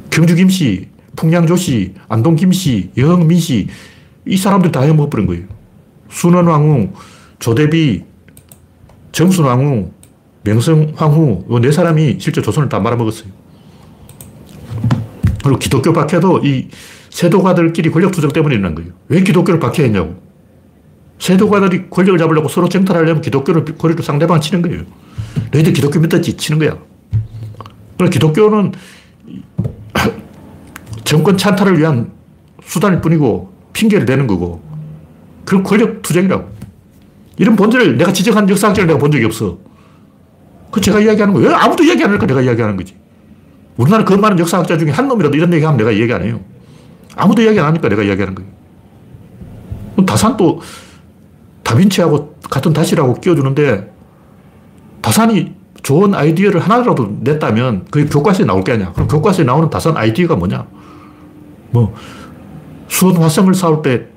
[0.10, 3.68] 경주 김씨, 풍량조 씨, 안동 김씨, 여흥 민 씨,
[4.26, 5.44] 이 사람들 다 해먹어버린 거예요.
[6.10, 6.94] 순원 왕후,
[7.40, 8.06] 조대비,
[9.12, 9.92] 정순 왕후,
[10.44, 13.30] 명성 황후, 이 네 사람이 실제 조선을 다 말아먹었어요.
[15.44, 16.70] 그리고 기독교 박해도 이
[17.10, 18.92] 세도가들끼리 권력 투쟁 때문에 일어난 거예요.
[19.10, 20.16] 왜 기독교를 박해했냐고.
[21.20, 24.84] 세도가들이 권력을 잡으려고 서로 쟁탈하려면 기독교를 고리로 상대방 치는 거예요.
[25.52, 26.38] 너희들 기독교 믿었지?
[26.38, 26.78] 치는 거야.
[27.98, 28.72] 그래서 기독교는
[31.10, 32.12] 정권 찬탈을 위한
[32.64, 34.62] 수단일 뿐이고 핑계를 대는 거고
[35.44, 36.48] 그런 권력 투쟁이라고.
[37.38, 39.58] 이런 본질을 내가 지적한 역사학자를 내가 본 적이 없어.
[40.70, 41.56] 그 제가 이야기하는 거예요.
[41.56, 42.96] 아무도 이야기 안 할까 내가 이야기하는 거지.
[43.78, 46.42] 우리나라 그 많은 역사학자 중에 한 놈이라도 이런 얘기하면 내가 이야기 안 해요.
[47.16, 48.52] 아무도 이야기 안 하니까 내가 이야기하는 거예요.
[50.06, 50.62] 다산도
[51.64, 53.92] 다빈치하고 같은 다시라고 끼워주는데
[55.02, 58.92] 다산이 좋은 아이디어를 하나라도 냈다면 그게 교과서에 나올 게 아니야.
[58.94, 60.68] 그럼 교과서에 나오는 다산 아이디어가 뭐냐?
[61.72, 61.94] 뭐,
[62.88, 64.08] 수원 화성을 쌓을 때,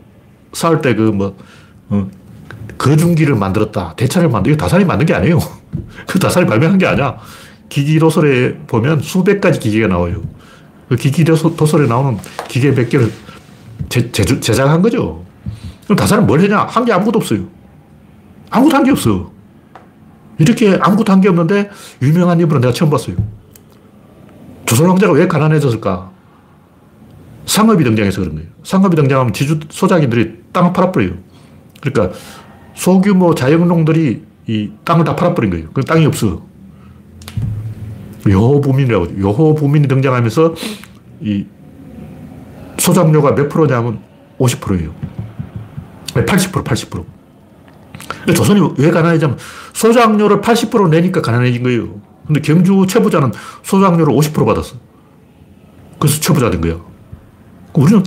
[0.52, 1.36] 쌓을 때 그 뭐,
[1.90, 2.08] 어,
[2.78, 3.94] 거중기를 만들었다.
[3.96, 5.38] 대차를 만들, 이거 다산이 만든 게 아니에요.
[6.08, 7.16] 그 다산이 발명한 게 아니야.
[7.68, 10.22] 기기 도설에 보면 수백 가지 기계가 나와요.
[10.88, 13.10] 그 기기 도설에 나오는 기계 몇 개를
[13.88, 15.24] 제, 제, 제작한 거죠.
[15.84, 16.64] 그럼 다산은 뭘 했냐?
[16.64, 17.44] 한 게 아무것도 없어요.
[18.50, 19.30] 아무것도 한 게 없어.
[20.38, 21.70] 이렇게 아무것도 한 게 없는데
[22.02, 23.16] 유명한 인물은 내가 처음 봤어요.
[24.66, 26.10] 조선 왕자가 왜 가난해졌을까?
[27.46, 28.48] 상업이 등장해서 그런 거예요.
[28.62, 31.12] 상업이 등장하면 지주 소작인들이 땅을 팔아버려요.
[31.80, 32.16] 그러니까
[32.74, 35.68] 소규모 자영농들이 이 땅을 다 팔아버린 거예요.
[35.72, 36.42] 그 땅이 없어.
[38.28, 40.54] 여호부민이라고 여호부민이 등장하면서
[41.22, 41.46] 이
[42.78, 44.00] 소작료가 몇 프로냐면
[44.38, 44.94] 50%예요.
[46.14, 47.04] 80%, 80%.
[48.34, 49.38] 조선이 왜 가난해지냐면
[49.72, 52.00] 소작료를 80% 내니까 가난해진 거예요.
[52.26, 54.76] 근데 경주 최부자는 소작료를 50% 받았어.
[55.98, 56.91] 그래서 최부자 된 거예요.
[57.74, 58.02] 우리는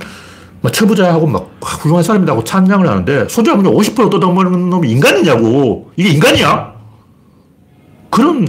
[0.62, 5.92] 막 처부자 하고 막 훌륭한 사람이라고 찬양을 하는데 소장료 50% 뜯어먹는 놈이 인간이냐고.
[5.96, 6.74] 이게 인간이야?
[8.10, 8.48] 그런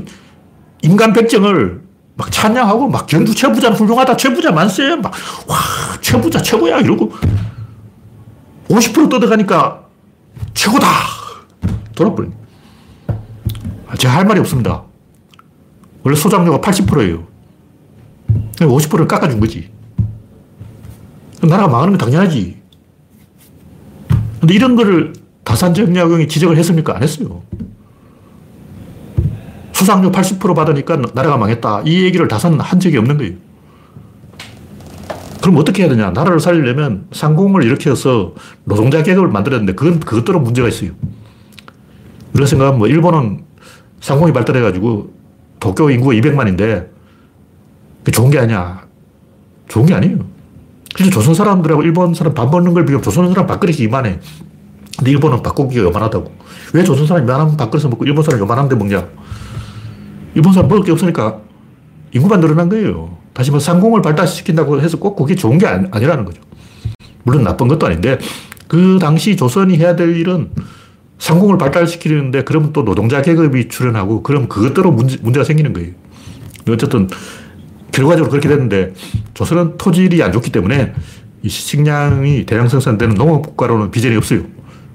[0.82, 1.82] 인간 백정을
[2.14, 4.16] 막 찬양하고 막 경주 최부자는 훌륭하다.
[4.16, 4.96] 최부자 만세.
[4.96, 5.12] 막,
[5.46, 5.56] 와,
[6.00, 6.78] 최부자 최고야.
[6.78, 7.12] 이러고
[8.68, 9.82] 50% 뜯어가니까
[10.54, 10.86] 최고다.
[11.94, 12.32] 돌아버린.
[13.98, 14.84] 제가 할 말이 없습니다.
[16.02, 17.26] 원래 소장료가 80%예요.
[18.58, 19.75] 50%를 깎아준 거지.
[21.48, 22.56] 나라가 망하는 건 당연하지.
[24.40, 25.12] 근데 이런 거를
[25.44, 26.96] 다산정약용이 지적을 했습니까?
[26.96, 27.42] 안 했어요.
[29.72, 31.82] 수상료 80% 받으니까 나라가 망했다.
[31.84, 33.34] 이 얘기를 다산은 한 적이 없는 거예요.
[35.40, 36.10] 그럼 어떻게 해야 되냐?
[36.10, 40.90] 나라를 살리려면 상공을 일으켜서 노동자 계급을 만들어야 되는데 그건 그것대로 문제가 있어요.
[42.32, 43.44] 그런 생각하면 뭐 일본은
[44.00, 45.14] 상공이 발달해가지고
[45.60, 46.88] 도쿄 인구가 200만인데
[48.12, 48.86] 좋은 게 아니야.
[49.68, 50.35] 좋은 게 아니에요.
[50.96, 54.18] 그래서 조선 사람들하고 일본 사람 밥 먹는 걸 비교하면 조선 사람 밥그릇이 이만해.
[54.96, 56.32] 근데 일본은 밥고기가 요만하다고.
[56.72, 59.06] 왜 조선 사람이 요만한 밥그릇을 먹고 일본 사람이 요만한 데 먹냐?
[60.34, 61.40] 일본 사람 먹을 게 없으니까
[62.12, 63.14] 인구만 늘어난 거예요.
[63.34, 66.40] 다시 뭐 상공을 발달시킨다고 해서 꼭 그게 좋은 게 아니, 라는 거죠.
[67.24, 68.18] 물론 나쁜 것도 아닌데
[68.66, 70.50] 그 당시 조선이 해야 될 일은
[71.18, 75.92] 상공을 발달시키는데 그러면 또 노동자 계급이 출현하고 그럼 그것대로 문제, 문제가 생기는 거예요.
[76.70, 77.08] 어쨌든
[77.96, 78.92] 결과적으로 그렇게 됐는데
[79.32, 80.92] 조선은 토질이 안 좋기 때문에
[81.42, 84.42] 이 식량이 대량 생산되는 농업국가로는 비전이 없어요.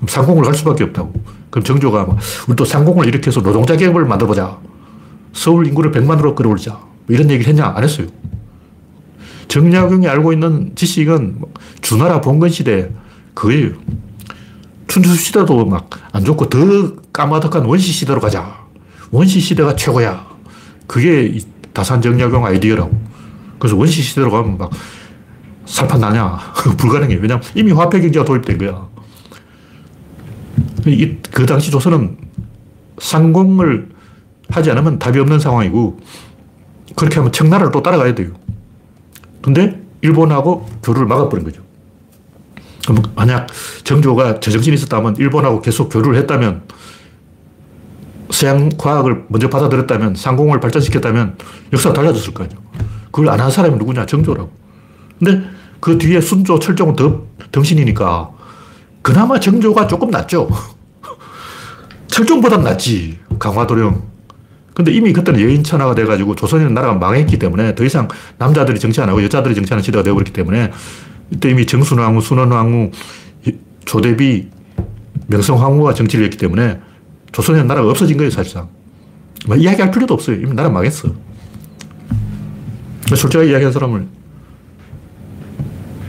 [0.08, 1.14] 상공을 갈 수밖에 없다고.
[1.50, 4.60] 그럼 정조가 막, 우리 또 상공을 해서 노동자 계급을 만들어보자.
[5.34, 6.74] 서울 인구를 100만으로 끌어올자.
[6.74, 7.74] 뭐 이런 얘기를 했냐?
[7.76, 8.08] 안 했어요.
[9.48, 11.42] 정약용이 알고 있는 지식은
[11.82, 12.92] 주나라 봉건 시대
[13.34, 13.72] 그거예요.
[14.88, 18.60] 춘추 시대도 막 안 좋고 더 까마득한 원시 시대로 가자.
[19.12, 20.26] 원시 시대가 최고야.
[20.88, 21.40] 그게
[21.74, 22.92] 다산 정약용 아이디어라고.
[23.60, 24.72] 그래서 원시 시대로 가면 막
[25.66, 26.38] 살판 나냐?
[26.78, 27.16] 불가능해.
[27.16, 28.88] 왜냐면 이미 화폐 경제가 도입된 거야.
[31.32, 32.18] 그 당시 조선은
[32.98, 33.90] 상공을
[34.50, 36.00] 하지 않으면 답이 없는 상황이고
[36.96, 38.32] 그렇게 하면 청나라를 또 따라가야 돼요.
[39.42, 41.62] 근데 일본하고 교류를 막아버린 거죠.
[43.16, 43.48] 만약
[43.84, 46.64] 정조가 제정신이 있었다면 일본하고 계속 교류를 했다면
[48.32, 51.38] 서양 과학을 먼저 받아들였다면 상공을 발전시켰다면
[51.74, 52.60] 역사가 달라졌을 거 아니에요.
[53.12, 54.06] 그걸 안 한 사람이 누구냐?
[54.06, 54.52] 정조라고.
[55.20, 55.42] 근데
[55.80, 58.30] 그 뒤에 순조, 철종은 더 덩신이니까
[59.02, 60.50] 그나마 정조가 조금 낫죠.
[62.08, 63.20] 철종보단 낫지.
[63.40, 64.10] 강화도령.
[64.74, 69.22] 근데 이미 그때는 여인천하가 돼가지고 조선이라는 나라가 망했기 때문에 더 이상 남자들이 정치 안 하고
[69.24, 70.72] 여자들이 정치하는 시대가 되어버렸기 때문에
[71.32, 72.92] 이때 이미 정순왕후, 순원왕후,
[73.86, 74.50] 조대비,
[75.28, 76.80] 명성황후가 정치를 했기 때문에
[77.32, 78.70] 조선이라는 나라가 없어진 거예요, 사실상.
[79.48, 80.36] 뭐 이야기할 필요도 없어요.
[80.38, 81.10] 이미 나라 망했어.
[83.16, 84.08] 솔직하게 이야기한 사람을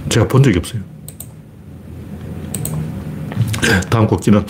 [0.09, 0.83] 제가 본 적이 없어요.
[3.91, 4.45] 다음 곡지는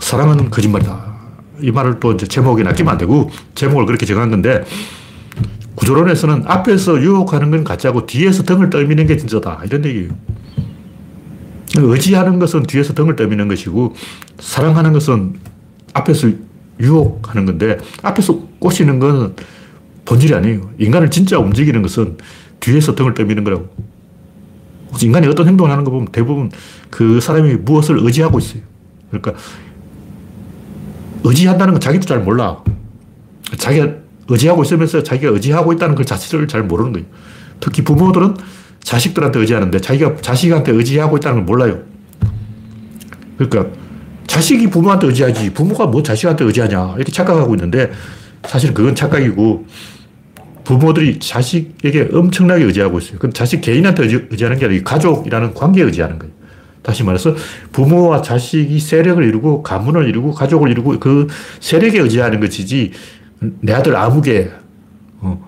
[0.00, 1.12] 사랑은 거짓말이다.
[1.60, 4.64] 이 말을 또 이제 제목에 낚이면 안 되고 제목을 그렇게 정한 건데
[5.74, 9.62] 구조론에서는 앞에서 유혹하는 건 가짜고 뒤에서 등을 떨미는 게 진짜다.
[9.64, 10.10] 이런 얘기예요.
[11.76, 13.94] 의지하는 것은 뒤에서 등을 떠미는 것이고
[14.38, 15.40] 사랑하는 것은
[15.92, 16.28] 앞에서
[16.80, 19.36] 유혹하는 건데 앞에서 꼬시는 건
[20.04, 20.70] 본질이 아니에요.
[20.78, 22.18] 인간을 진짜 움직이는 것은
[22.60, 23.68] 뒤에서 등을 떠미는 거라고.
[25.00, 26.50] 인간이 어떤 행동을 하는 거 보면 대부분
[26.90, 28.62] 그 사람이 무엇을 의지하고 있어요.
[29.10, 29.34] 그러니까
[31.24, 32.62] 의지한다는 건 자기도 잘 몰라.
[33.56, 33.88] 자기가
[34.28, 37.06] 의지하고 있으면서 자기가 의지하고 있다는 그 자체를 잘 모르는 거예요.
[37.60, 38.36] 특히 부모들은
[38.82, 41.82] 자식들한테 의지하는데 자기가 자식한테 의지하고 있다는 걸 몰라요.
[43.38, 43.81] 그러니까
[44.26, 47.90] 자식이 부모한테 의지하지 부모가 뭐 자식한테 의지하냐 이렇게 착각하고 있는데
[48.44, 49.66] 사실 그건 착각이고
[50.64, 53.14] 부모들이 자식에게 엄청나게 의지하고 있어요.
[53.14, 56.32] 그건 자식 개인한테 의지, 하는 게 아니라 가족이라는 관계에 의지하는 거예요.
[56.82, 57.34] 다시 말해서
[57.72, 61.28] 부모와 자식이 세력을 이루고 가문을 이루고 가족을 이루고 그
[61.60, 62.92] 세력에 의지하는 것이지
[63.60, 64.50] 내 아들 아무개
[65.20, 65.44] 어,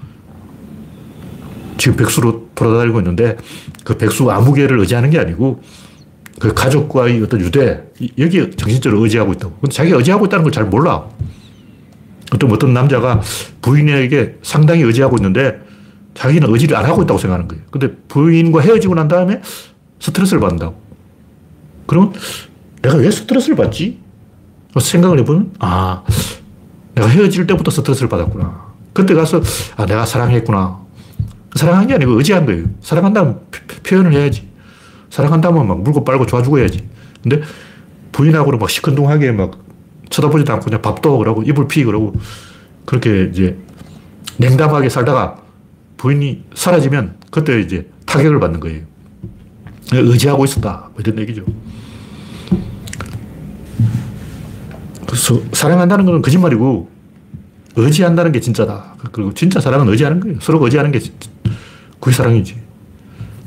[1.77, 3.37] 지금 백수로 돌아다니고 있는데
[3.85, 5.61] 그 백수 아무개를 의지하는 게 아니고
[6.45, 7.83] 그 가족과의 어떤 유대
[8.19, 9.55] 여기 정신적으로 의지하고 있다고.
[9.63, 11.09] 근데 자기가 의지하고 있다는 걸 잘 몰라.
[12.35, 13.23] 어떤 어떤 남자가
[13.63, 15.59] 부인에게 상당히 의지하고 있는데
[16.13, 17.65] 자기는 의지를 안 하고 있다고 생각하는 거예요.
[17.71, 19.41] 근데 부인과 헤어지고 난 다음에
[20.01, 20.79] 스트레스를 받는다고.
[21.87, 22.13] 그러면
[22.83, 24.01] 내가 왜 스트레스를 받지?
[24.79, 26.03] 생각을 해보면, 아,
[26.95, 28.75] 내가 헤어질 때부터 스트레스를 받았구나.
[28.93, 29.41] 그때 가서,
[29.77, 30.79] 아, 내가 사랑했구나.
[31.55, 32.67] 사랑한 게 아니고 의지한 거예요.
[32.83, 33.41] 사랑한다면
[33.85, 34.54] 표현을 해야지.
[35.15, 36.89] 사랑한다면 막 물고 빨고 좋아 죽어야지.
[37.23, 37.41] 근데
[38.11, 39.61] 부인하고는 막 시큰둥하게 막
[40.11, 42.15] 쳐다보지도 않고 그냥 밥도 그러고 이불 피 그러고
[42.85, 43.57] 그렇게 이제
[44.39, 45.37] 냉담하게 살다가
[45.99, 48.83] 부인이 사라지면 그때 이제 타격을 받는 거예요.
[49.93, 50.91] 의지하고 있었다.
[50.93, 51.45] 뭐 이런 얘기죠.
[55.07, 56.91] 그래서 사랑한다는 건 거짓말이고
[57.77, 58.97] 의지한다는 게 진짜다.
[59.13, 60.39] 그리고 진짜 사랑은 의지하는 거예요.
[60.41, 60.99] 서로 의지하는 게
[62.01, 62.64] 그게 사랑이지.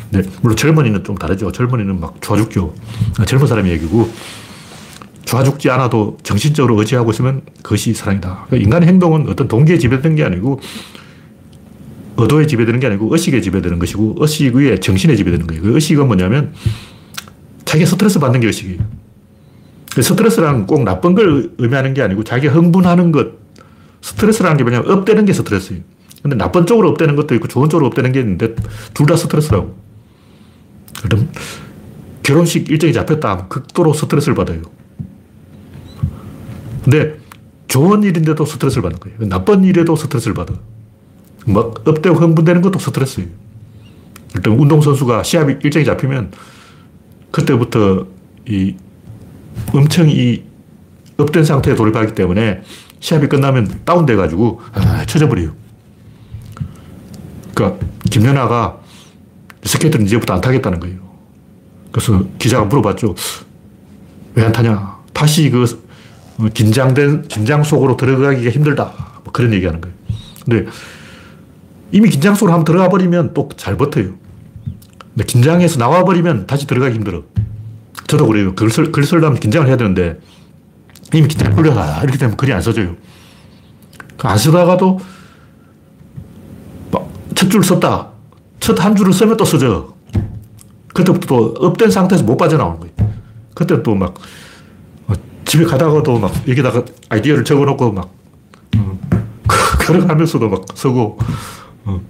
[0.10, 1.52] 네, 물론 젊은이는 좀 다르죠.
[1.52, 2.74] 젊은이는 막 좋아 죽죠.
[3.26, 4.10] 젊은 사람의 얘기고
[5.26, 8.46] 좋아 죽지 않아도 정신적으로 의지하고 있으면 그것이 사랑이다.
[8.48, 10.62] 그러니까 인간의 행동은 어떤 동기에 지배되는 게 아니고
[12.17, 15.62] 의도에 지배되는 게 아니고 의식에 지배되는 것이고 의식 위에 정신에 지배되는 거예요.
[15.62, 16.54] 그 의식은 뭐냐면
[17.65, 18.80] 자기가 스트레스 받는 게 의식이에요.
[19.93, 23.28] 그 스트레스란 꼭 나쁜 걸 의미하는 게 아니고 자기가 흥분하는 것,
[24.02, 25.82] 스트레스라는 게 뭐냐면 업되는 게 스트레스예요.
[26.22, 28.56] 근데 나쁜 쪽으로 up되는 것도 있고 좋은 쪽으로 up되는 게 있는데
[28.93, 29.76] 둘 다 스트레스라고.
[31.04, 31.30] 그럼
[32.24, 33.48] 결혼식 일정이 잡혔다.
[33.48, 34.62] 극도로 스트레스를 받아요.
[36.84, 37.17] 근데
[37.67, 39.30] 좋은 일인데도 스트레스를 받는 거예요.
[39.30, 40.54] 나쁜 일에도 스트레스를 받아.
[41.46, 43.30] 막 up되고 흥분되는 것도 스트레스예요.
[44.36, 46.32] 일단 운동선수가 시합 일정이 잡히면
[47.32, 48.08] 그때부터
[48.48, 48.76] 이
[49.74, 50.44] 엄청 이
[51.17, 52.62] up된 상태에 돌입하기 때문에
[53.00, 55.52] 시합이 끝나면 다운돼가지고 아, 쳐져버려요.
[57.54, 58.80] 그러니까 김연아가
[59.68, 60.98] 스케이트는 이제부터 안 타겠다는 거예요.
[61.92, 63.15] 그래서 기자가 물어봤죠.
[64.36, 64.98] 왜 안 타냐?
[65.13, 65.65] 다시 그
[66.54, 68.94] 긴장된, 긴장 속으로 들어가기가 힘들다.
[69.24, 69.96] 뭐 그런 얘기 하는 거예요.
[70.46, 70.65] 근데
[71.92, 74.13] 이미 긴장 속으로 한번 들어가 버리면 또 잘 버텨요.
[75.15, 77.24] 근데 긴장해서 나와 버리면 다시 들어가기 힘들어.
[78.06, 78.54] 저도 그래요.
[78.54, 80.20] 글, 쓸, 글 쓰려면 긴장을 해야 되는데
[81.13, 82.96] 이미 긴장 풀려서 이렇게 되면 글이 안 써져요.
[84.20, 85.00] 안 쓰다가도
[87.36, 88.13] 첫 줄 썼다가
[88.60, 89.94] 첫 한 줄을 쓰면 또 써져.
[90.94, 92.94] 그때부터 또 up된 상태에서 못 빠져나오는 거예요.
[93.54, 94.15] 그때 또 막
[95.08, 95.14] 어,
[95.46, 98.10] 집에 가다가도 막 여기다가 아이디어를 적어놓고 막
[98.76, 99.00] 음,
[99.86, 101.18] 걸어가면서도 막 쓰고
[101.86, 102.02] 어,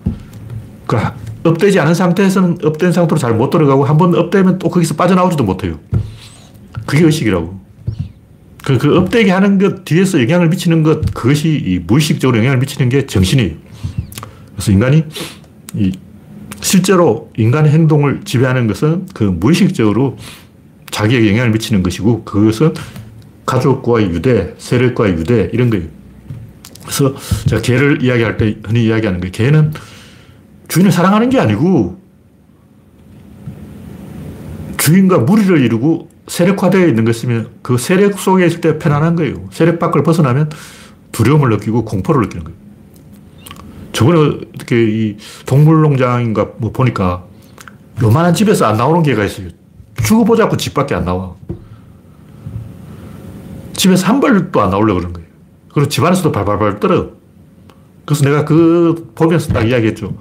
[0.86, 5.44] 그러니까 up되지 않은 상태에서는 up된 상태로 잘 못 들어가고 한 번 up되면 또 거기서 빠져나오지도
[5.44, 5.80] 못해요.
[6.86, 7.60] 그게 의식이라고.
[8.66, 13.06] 그, 그 up되게 하는 것 뒤에서 영향을 미치는 것 그것이 이 무의식적으로 영향을 미치는 게
[13.06, 13.56] 정신이에요.
[14.56, 15.06] 그래서 인간이
[15.76, 15.92] 이
[16.62, 20.18] 실제로 인간의 행동을 지배하는 것은 그 무의식적으로
[20.92, 22.74] 자기에게 영향을 미치는 것이고 그것은
[23.46, 25.86] 가족과의 유대, 세력과의 유대 이런 거예요.
[26.82, 27.16] 그래서
[27.48, 29.74] 제가 개를 이야기할 때 흔히 이야기하는 게 개는
[30.68, 32.02] 주인을 사랑하는 게 아니고
[34.78, 39.48] 주인과 무리를 이루고 세력화되어 있는 것이면 그 세력 속에 있을 때 편안한 거예요.
[39.52, 40.50] 세력 밖을 벗어나면
[41.12, 42.67] 두려움을 느끼고 공포를 느끼는 거예요.
[43.98, 45.18] 저번에 어떻게 이
[45.48, 47.24] 동물농장인가 뭐 보니까
[48.04, 49.48] 요만한 집에서 안 나오는 개가 있어요.
[50.04, 51.34] 죽어보자고 집 밖에 안 나와.
[53.74, 55.28] 집에서 한 발도 안 나오려고 그러는 거예요.
[55.74, 57.08] 그리고 집 안에서도 발발발 떨어.
[58.06, 60.14] 그래서 내가 그 보면서 딱 이야기했죠.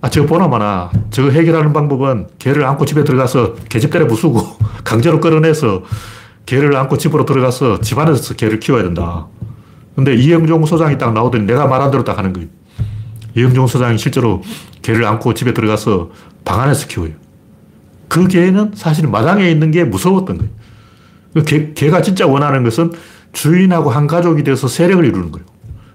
[0.00, 5.20] 아, 저거 보나 마나 저거 해결하는 방법은 개를 안고 집에 들어가서 개집 때려 부수고 강제로
[5.20, 5.82] 끌어내서
[6.46, 9.26] 개를 안고 집으로 들어가서 집 안에서 개를 키워야 된다.
[9.94, 12.48] 근데 이영종 소장이 딱 나오더니 내가 말한 대로 딱 하는 거예요.
[13.36, 14.42] 이영종 소장이 실제로
[14.82, 16.10] 개를 안고 집에 들어가서
[16.44, 17.12] 방 안에서 키워요.
[18.08, 20.52] 그 개는 사실 마당에 있는 게 무서웠던 거예요.
[21.34, 22.92] 그 개, 개가 진짜 원하는 것은
[23.32, 25.46] 주인하고 한 가족이 돼서 세력을 이루는 거예요.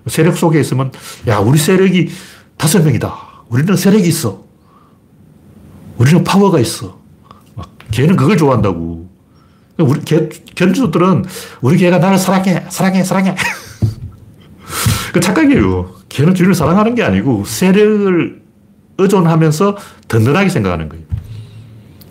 [0.07, 0.91] 세력 속에 있으면,
[1.27, 2.09] 야, 우리 세력이
[2.57, 3.13] 다섯 명이다.
[3.49, 4.43] 우리는 세력이 있어.
[5.97, 6.99] 우리는 파워가 있어.
[7.55, 9.07] 막, 개는 그걸 좋아한다고.
[9.77, 11.25] 우리 개, 견주들은
[11.61, 13.35] 우리 개가 나를 사랑해, 사랑해, 사랑해.
[15.13, 15.95] 그 착각이에요.
[16.09, 18.41] 개는 주인을 사랑하는 게 아니고 세력을
[18.97, 19.77] 의존하면서
[20.07, 21.03] 든든하게 생각하는 거예요.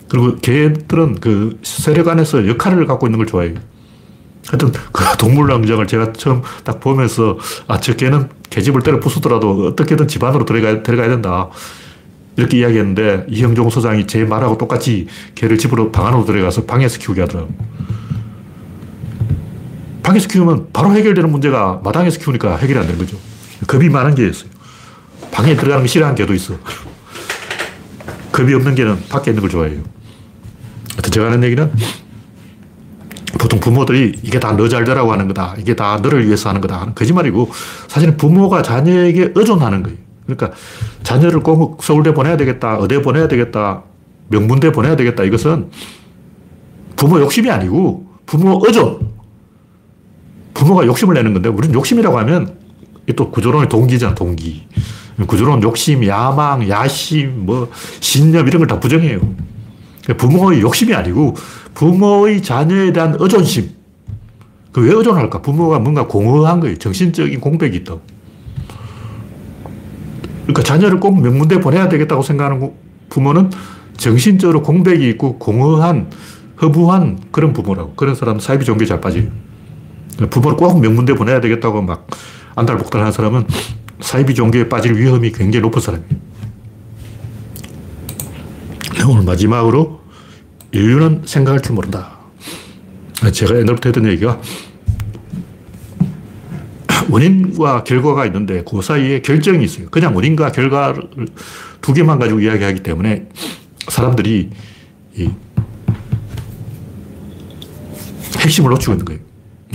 [0.09, 3.55] 그리고 개들은 그 세력 안에서 역할을 갖고 있는 걸 좋아해요.
[4.47, 7.37] 하여튼 그 동물농장을 제가 처음 딱 보면서
[7.67, 11.49] 아, 저 개는 개집을 때려 부수더라도 어떻게든 집 안으로 들어가야, 들어가야 된다.
[12.37, 17.49] 이렇게 이야기했는데 이형종 소장이 제 말하고 똑같이 개를 집으로 방 안으로 들어가서 방에서 키우게 하더라고.
[20.07, 23.17] 방에서 키우면 바로 해결되는 문제가 마당에서 키우니까 해결이 안 되는 거죠.
[23.67, 24.49] 겁이 많은 게 있어요.
[25.31, 26.55] 방에 들어가는 거 싫어하는 개도 있어.
[28.31, 29.81] 겁이 없는 개는 밖에 있는 걸 좋아해요.
[30.91, 31.73] 하여튼 제가 하는 얘기는
[33.37, 35.55] 보통 부모들이 이게 다 너 잘 되라고 하는 거다.
[35.59, 36.93] 이게 다 너를 위해서 하는 거다.
[36.95, 37.51] 거짓말이고
[37.89, 39.97] 사실은 부모가 자녀에게 의존하는 거예요.
[40.25, 40.51] 그러니까
[41.03, 42.77] 자녀를 꼭 서울대 보내야 되겠다.
[42.79, 43.83] 의대 보내야 되겠다.
[44.29, 45.25] 명문대 보내야 되겠다.
[45.25, 45.69] 이것은
[46.95, 49.16] 부모 욕심이 아니고 부모 의존.
[50.57, 52.57] 부모가 욕심을 내는 건데 우리는 욕심이라고 하면
[53.15, 54.67] 또 구조론의 동기잖아, 동기.
[55.27, 59.19] 구조론 욕심, 야망, 야심, 뭐 신념 이런 걸 다 부정해요.
[60.17, 61.35] 부모의 욕심이 아니고
[61.73, 63.69] 부모의 자녀에 대한 의존심.
[64.71, 65.41] 그 왜 의존할까?
[65.41, 66.77] 부모가 뭔가 공허한 거예요.
[66.77, 68.01] 정신적인 공백이 있다고.
[70.43, 72.71] 그러니까 자녀를 꼭 명문대 보내야 되겠다고 생각하는
[73.09, 73.51] 부모는
[73.97, 76.09] 정신적으로 공백이 있고 공허한,
[76.61, 77.93] 허무한 그런 부모라고.
[77.95, 79.23] 그런 사람은 사이비 종교에 잘 빠져요.
[80.29, 82.07] 부모를 꼭 명문대 보내야 되겠다고 막
[82.55, 83.45] 안달복달 하는 사람은
[83.99, 86.09] 사이비 종교에 빠질 위험이 굉장히 높은 사람이에요.
[88.95, 90.01] 네, 오늘 마지막으로
[90.71, 92.17] 인류는 생각할 줄 모른다.
[93.31, 94.39] 제가 옛날부터 했던 얘기가
[97.09, 99.87] 원인과 결과가 있는데 그 사이에 결정이 있어요.
[99.89, 101.03] 그냥 원인과 결과를
[101.81, 103.29] 두 개만 가지고 이야기하기 때문에
[103.87, 104.49] 사람들이
[108.39, 109.26] 핵심을 놓치고 있는 거예요.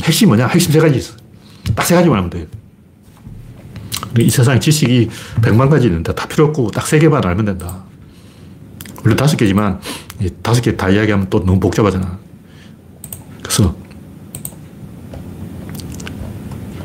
[0.03, 0.47] 핵심이 뭐냐?
[0.49, 1.15] 핵심 세 가지 있어.
[1.75, 2.47] 딱 세 가지만 하면 돼요.
[4.19, 5.09] 이 세상에 지식이
[5.43, 7.85] 백만 가지 있는데 다 필요 없고 딱 세 개만 알면 된다.
[9.05, 9.81] 원래 다섯 개지만
[10.43, 12.19] 다섯 개 다 이야기하면 또 너무 복잡하잖아.
[13.43, 13.75] 그래서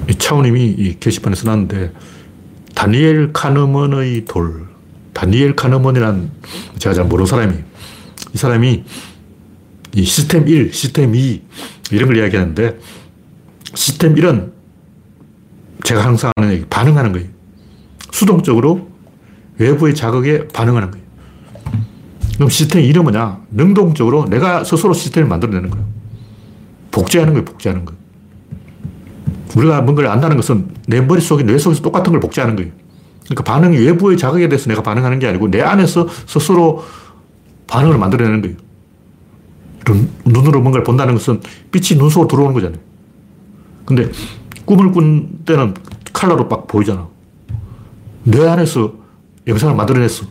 [0.10, 1.92] 이 차우님이 이 게시판에 써놨는데
[2.76, 4.68] 다니엘 카너먼의 돌.
[5.14, 6.32] 다니엘 카너먼이란
[6.78, 7.64] 제가 잘 모르는 사람이에요.
[8.34, 8.84] 이 사람이
[9.96, 11.42] 이 시스템 1, 시스템 2
[11.92, 12.78] 이런 걸 이야기하는데
[13.78, 14.54] 시스템 1은
[15.84, 17.28] 제가 항상 하는 얘기, 반응하는 거예요.
[18.12, 18.90] 수동적으로
[19.60, 21.06] 외부의 자극에 반응하는 거예요.
[22.36, 23.40] 그럼 시스템 이름 뭐냐?
[23.52, 25.86] 능동적으로 내가 스스로 시스템을 만들어내는 거예요.
[26.90, 27.94] 복제하는 거예요, 복제하는 거.
[29.56, 32.72] 우리가 뭔가를 안다는 것은 내 머릿속에, 뇌 속에서 똑같은 걸 복제하는 거예요.
[33.26, 36.84] 그러니까 반응이 외부의 자극에 대해서 내가 반응하는 게 아니고 내 안에서 스스로
[37.68, 38.58] 반응을 만들어내는 거예요.
[40.26, 42.88] 눈 으로 뭔가를 본다는 것은 빛이 눈 속으로 들어오는 거잖아요.
[43.88, 44.12] 근데
[44.66, 45.74] 꿈을 꾼 때는
[46.12, 47.08] 칼라로 막 보이잖아.
[48.24, 48.94] 뇌 안에서
[49.48, 50.26] 영상을 만들어냈어.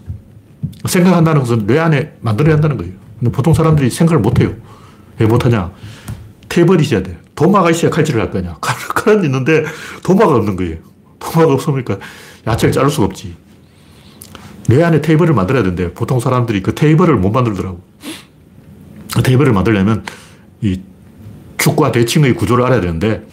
[0.84, 2.92] 생각한다는 것은 뇌 안에 만들어야 한다는 거예요.
[3.18, 4.52] 근데 보통 사람들이 생각을 못 해요.
[5.18, 5.72] 왜 못하냐?
[6.50, 7.18] 테이블이 있어야 돼.
[7.34, 8.59] 도마가 있어야 칼질을 할 거냐.
[8.61, 9.64] 칼, 칼은 있는데
[10.04, 10.76] 도마가 없는 거예요.
[11.18, 11.98] 도마가 없으니까
[12.46, 13.34] 야채를 자를 수가 없지.
[14.68, 17.80] 뇌 안에 테이블을 만들어야 되는데 보통 사람들이 그 테이블을 못 만들더라고.
[19.14, 20.04] 그 테이블을 만들려면
[20.61, 20.78] 이
[21.59, 23.26] 축과 대칭의 구조를 알아야 되는데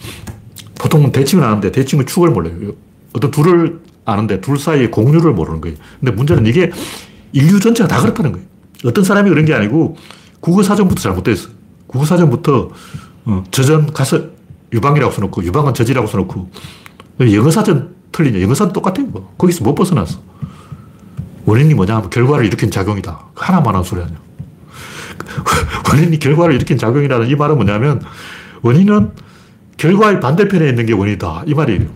[0.78, 2.72] 보통은 대칭을 아는데 대칭의 축을 몰라요.
[3.12, 5.76] 어떤 둘을 아는데 둘 사이의 공유를 모르는 거예요.
[6.00, 6.70] 근데 문제는 이게
[7.32, 8.46] 인류 전체가 다 그렇다는 거예요.
[8.84, 9.96] 어떤 사람이 그런 게 아니고
[10.40, 11.48] 국어사전부터 잘못되어 있어.
[11.86, 12.70] 국어사전부터
[13.26, 14.20] 어, 저전 가서
[14.72, 16.50] 유방이라고 써놓고 유방은 저지라고 써놓고
[17.20, 18.42] 영어사전 틀리냐.
[18.42, 19.06] 영어사전 똑같아요.
[19.06, 19.32] 뭐.
[19.38, 20.18] 거기서 못 벗어났어.
[21.46, 23.26] 원인이 뭐냐 하면 결과를 일으킨 작용이다.
[23.34, 24.18] 하나만 한 소리 아니야.
[25.90, 28.00] 원인이 결과를 일으킨 작용이라는 이 말은 뭐냐면
[28.62, 29.10] 원인은
[29.76, 31.44] 결과의 반대편에 있는 게 원인이다.
[31.46, 31.86] 이 말이에요.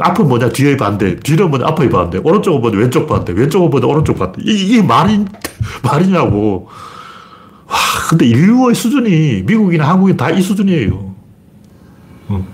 [0.00, 0.48] 앞은 뭐냐?
[0.50, 1.16] 뒤의 반대.
[1.16, 1.66] 뒤는 뭐냐?
[1.68, 2.18] 앞의 반대.
[2.18, 2.78] 오른쪽은 뭐냐?
[2.78, 3.32] 왼쪽 반대.
[3.32, 3.86] 왼쪽은 뭐냐?
[3.86, 4.40] 오른쪽 반대.
[4.44, 5.24] 이게 말이,
[5.82, 6.68] 말이냐고.
[7.66, 7.76] 와,
[8.08, 11.14] 근데 인류의 수준이 미국이나 한국이 다 이 수준이에요.
[12.28, 12.46] 어.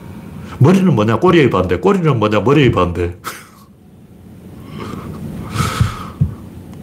[0.59, 1.19] 머리는 뭐냐?
[1.21, 1.77] 꼬리의 반대.
[1.79, 2.41] 꼬리는 뭐냐?
[2.41, 3.17] 머리의 반대.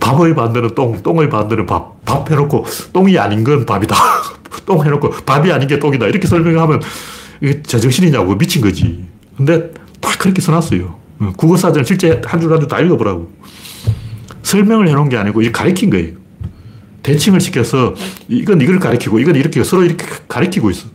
[0.03, 2.03] 밥의 반대는 똥, 똥의 반대는 밥.
[2.03, 3.95] 밥 해놓고 똥이 아닌 건 밥이다.
[4.67, 6.07] 똥 해놓고 밥이 아닌 게 똥이다.
[6.07, 6.81] 이렇게 설명하면
[7.41, 9.05] 이게 제정신이냐고 미친 거지.
[9.37, 10.95] 근데 다 그렇게 써놨어요.
[11.19, 13.31] 어, 국어사전 실제 한 줄 한 줄 다 읽어보라고.
[14.43, 16.15] 설명을 해놓은 게 아니고 이 가리킨 거예요.
[17.01, 17.95] 대칭을 시켜서
[18.27, 20.87] 이건 이걸 가리키고 이건 이렇게 서로 이렇게 가리키고 있어.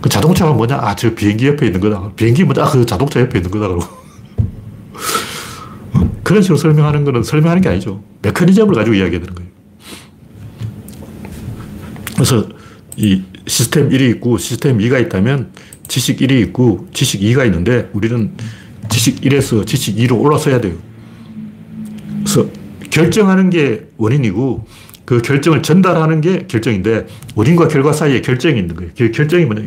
[0.00, 0.76] 그 자동차가 뭐냐?
[0.76, 2.10] 아, 저 비행기 옆에 있는 거다.
[2.16, 2.64] 비행기 뭐냐?
[2.64, 3.68] 아, 그 자동차 옆에 있는 거다.
[3.68, 4.03] 그러고.
[6.24, 8.02] 그런 식으로 설명하는 거는 설명하는 게 아니죠.
[8.22, 9.50] 메커니즘을 가지고 이야기하는 거예요.
[12.14, 12.48] 그래서
[12.96, 15.52] 이 시스템 1이 있고 시스템 2가 있다면
[15.86, 18.32] 지식 1이 있고 지식 2가 있는데 우리는
[18.88, 20.74] 지식 1에서 지식 2로 올라서야 돼요.
[22.20, 22.48] 그래서
[22.90, 24.66] 결정하는 게 원인이고
[25.04, 28.90] 그 결정을 전달하는 게 결정인데 원인과 결과 사이에 결정이 있는 거예요.
[28.96, 29.62] 그 결정이 뭐냐.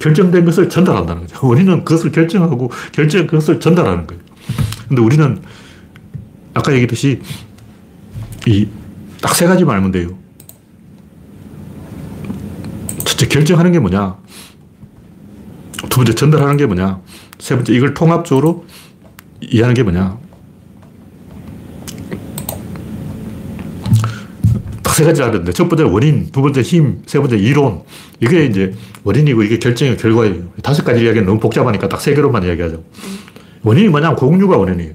[0.00, 1.38] 결정된 것을 전달한다는 거죠.
[1.46, 4.31] 원인은 그것을 결정하고 결정 그것을 전달하는 거예요.
[4.88, 5.40] 근데 우리는
[6.54, 7.20] 아까 얘기했듯이
[8.46, 8.68] 이
[9.22, 10.18] 딱 세 가지만 알면 돼요.
[13.04, 14.16] 첫째, 결정하는 게 뭐냐?
[15.88, 17.00] 두 번째, 전달하는 게 뭐냐?
[17.38, 18.64] 세 번째, 이걸 통합적으로
[19.40, 20.18] 이해하는 게 뭐냐?
[24.92, 27.82] 세 가지 알았는데, 첫 번째 원인, 두 번째 힘, 세 번째 이론.
[28.20, 28.74] 이게 이제
[29.04, 30.52] 원인이고 이게 결정의 결과예요.
[30.62, 32.84] 다섯 가지 이야기는 너무 복잡하니까 딱 세 개로만 이야기하죠.
[33.62, 34.94] 원인이 뭐냐면 공유가 원인이에요.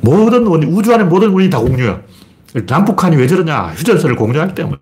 [0.00, 2.00] 모든 원인, 우주 안에 모든 원인이 다 공유야.
[2.66, 3.68] 남북한이 왜 저러냐?
[3.68, 4.76] 휴전선을 공유하기 때문에.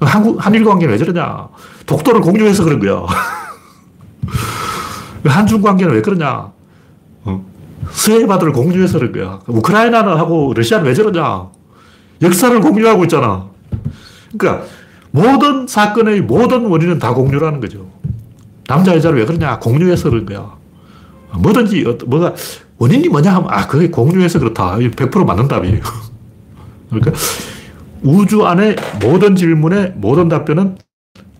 [0.00, 1.48] 한국, 한일 관계는 왜 저러냐?
[1.86, 3.04] 독도를 공유해서 그런 거야.
[5.24, 6.52] 한중 관계는 왜 그러냐?
[7.24, 7.44] 어?
[7.90, 9.40] 스웨바드를 공유해서 그런 거야.
[9.46, 11.48] 우크라이나는 하고 러시아는 왜 저러냐?
[12.22, 13.46] 역사를 공유하고 있잖아.
[14.36, 14.66] 그러니까
[15.10, 17.90] 모든 사건의 모든 원인은 다 공유라는 거죠.
[18.66, 19.58] 남자, 여자를 왜 그러냐?
[19.58, 20.57] 공유해서 그런 거야.
[21.34, 22.34] 뭐든지, 뭐가,
[22.78, 24.76] 원인이 뭐냐 하면, 아, 그게 공유해서 그렇다.
[24.76, 25.80] 100% 맞는 답이에요.
[26.90, 27.12] 그러니까
[28.02, 30.78] 우주 안에 모든 질문에 모든 답변은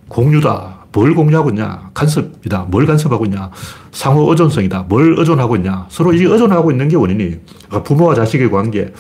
[0.09, 0.87] 공유다.
[0.93, 1.91] 뭘 공유하고 있냐?
[1.95, 2.67] 간섭이다.
[2.71, 3.51] 뭘 간섭하고 있냐?
[3.93, 4.87] 상호 의존성이다.
[4.89, 5.87] 뭘 의존하고 있냐?
[5.91, 7.37] 서로 이 의존하고 있는 게 원인이에요.
[7.67, 8.93] 그러니까 부모와 자식의 관계.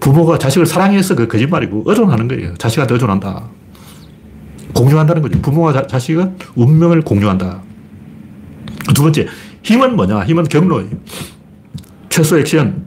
[0.00, 2.54] 부모가 자식을 사랑해서 그 거짓말이고 의존하는 거예요.
[2.54, 3.44] 자식한테 의존한다.
[4.74, 5.40] 공유한다는 거죠.
[5.40, 7.60] 부모와 자, 자식은 운명을 공유한다.
[8.94, 9.26] 두 번째,
[9.66, 10.24] 힘은 뭐냐?
[10.24, 10.90] 힘은 경로예요.
[12.08, 12.86] 최소 액션,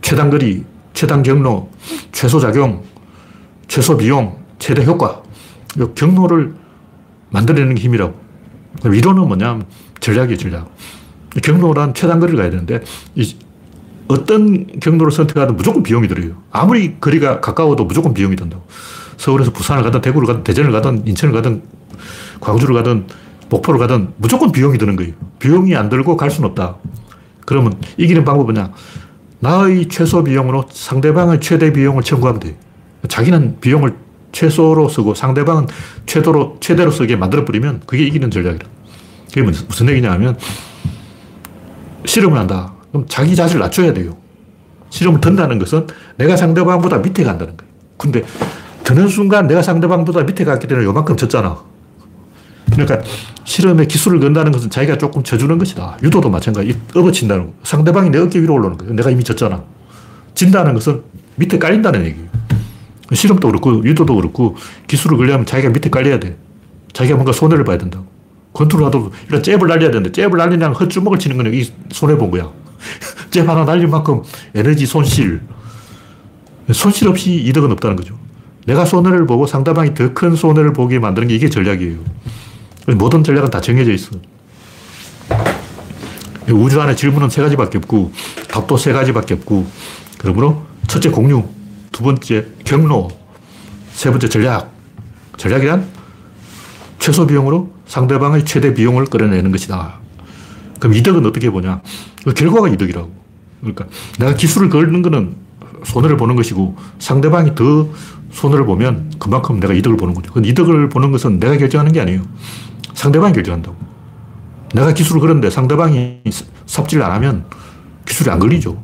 [0.00, 0.64] 최단 거리,
[0.94, 1.70] 최단 경로,
[2.12, 2.82] 최소 작용,
[3.68, 5.22] 최소 비용, 최대 효과.
[5.78, 6.54] 이 경로를
[7.28, 8.18] 만들어내는 게 힘이라고.
[8.84, 9.58] 이론은 뭐냐?
[10.00, 10.74] 전략이에요, 전략.
[11.42, 12.80] 경로란 최단 거리를 가야 되는데,
[14.08, 16.42] 어떤 경로를 선택하든 무조건 비용이 들어요.
[16.52, 18.66] 아무리 거리가 가까워도 무조건 비용이 든다고.
[19.18, 21.62] 서울에서 부산을 가든 대구를 가든 대전을 가든 인천을 가든
[22.40, 23.06] 광주를 가든
[23.48, 25.12] 목포를 가든 무조건 비용이 드는 거예요.
[25.38, 26.76] 비용이 안 들고 갈 수는 없다.
[27.44, 28.72] 그러면 이기는 방법은 뭐냐?
[29.40, 32.56] 나의 최소 비용으로 상대방의 최대 비용을 청구하면 돼.
[33.08, 33.94] 자기는 비용을
[34.32, 35.66] 최소로 쓰고 상대방은
[36.06, 38.66] 최대로, 최대로 쓰게 만들어버리면 그게 이기는 전략이라.
[39.28, 40.36] 그게 무슨 얘기냐 하면
[42.04, 42.74] 실험을 한다.
[42.90, 44.16] 그럼 자기 자신을 낮춰야 돼요.
[44.90, 45.86] 실험을 든다는 것은
[46.16, 47.72] 내가 상대방보다 밑에 간다는 거예요.
[47.96, 48.22] 근데
[48.84, 51.58] 드는 순간 내가 상대방보다 밑에 갔기 때문에 요만큼 졌잖아.
[52.72, 53.00] 그러니까
[53.44, 55.98] 실험에 기술을 건다는 것은 자기가 조금 져주는 것이다.
[56.02, 56.76] 유도도 마찬가지.
[56.94, 57.52] 업어친다는 거.
[57.62, 58.94] 상대방이 내 어깨 위로 올라오는 거예요.
[58.94, 59.62] 내가 이미 졌잖아.
[60.34, 61.02] 진다는 것은
[61.36, 62.28] 밑에 깔린다는 얘기예요.
[63.12, 64.56] 실험도 그렇고, 유도도 그렇고,
[64.88, 66.36] 기술을 걸려면 자기가 밑에 깔려야 돼.
[66.92, 68.04] 자기가 뭔가 손해를 봐야 된다고.
[68.52, 72.50] 컨트롤 하도 이런 잽을 날려야 되는데, 잽을 날리냐면 헛주먹을 치는 거는 이 손해본 거야.
[73.30, 74.22] 잽 하나 날린 만큼
[74.54, 75.40] 에너지 손실.
[76.72, 78.18] 손실 없이 이득은 없다는 거죠.
[78.66, 81.98] 내가 손해를 보고 상대방이 더 큰 손해를 보게 만드는 게 이게 전략이에요.
[82.94, 84.10] 모든 전략은 다 정해져 있어.
[86.48, 88.12] 우주 안에 질문은 세 가지밖에 없고,
[88.48, 89.66] 답도 세 가지밖에 없고,
[90.18, 91.44] 그러므로 첫째 공유,
[91.90, 93.10] 두 번째 경로,
[93.92, 94.70] 세 번째 전략.
[95.36, 95.86] 전략이란
[96.98, 99.98] 최소 비용으로 상대방의 최대 비용을 끌어내는 것이다.
[100.78, 101.80] 그럼 이득은 어떻게 보냐?
[102.24, 103.10] 그 결과가 이득이라고.
[103.60, 103.86] 그러니까
[104.18, 105.34] 내가 기술을 걸는 거는
[105.84, 107.88] 손해를 보는 것이고 상대방이 더
[108.32, 110.32] 손해를 보면 그만큼 내가 이득을 보는 거죠.
[110.32, 112.22] 그 이득을 보는 것은 내가 결정하는 게 아니에요.
[112.96, 113.76] 상대방이 결정한다고.
[114.74, 116.22] 내가 기술을 걸었는데 상대방이
[116.66, 117.44] 삽질을 안 하면
[118.06, 118.82] 기술이 안 걸리죠.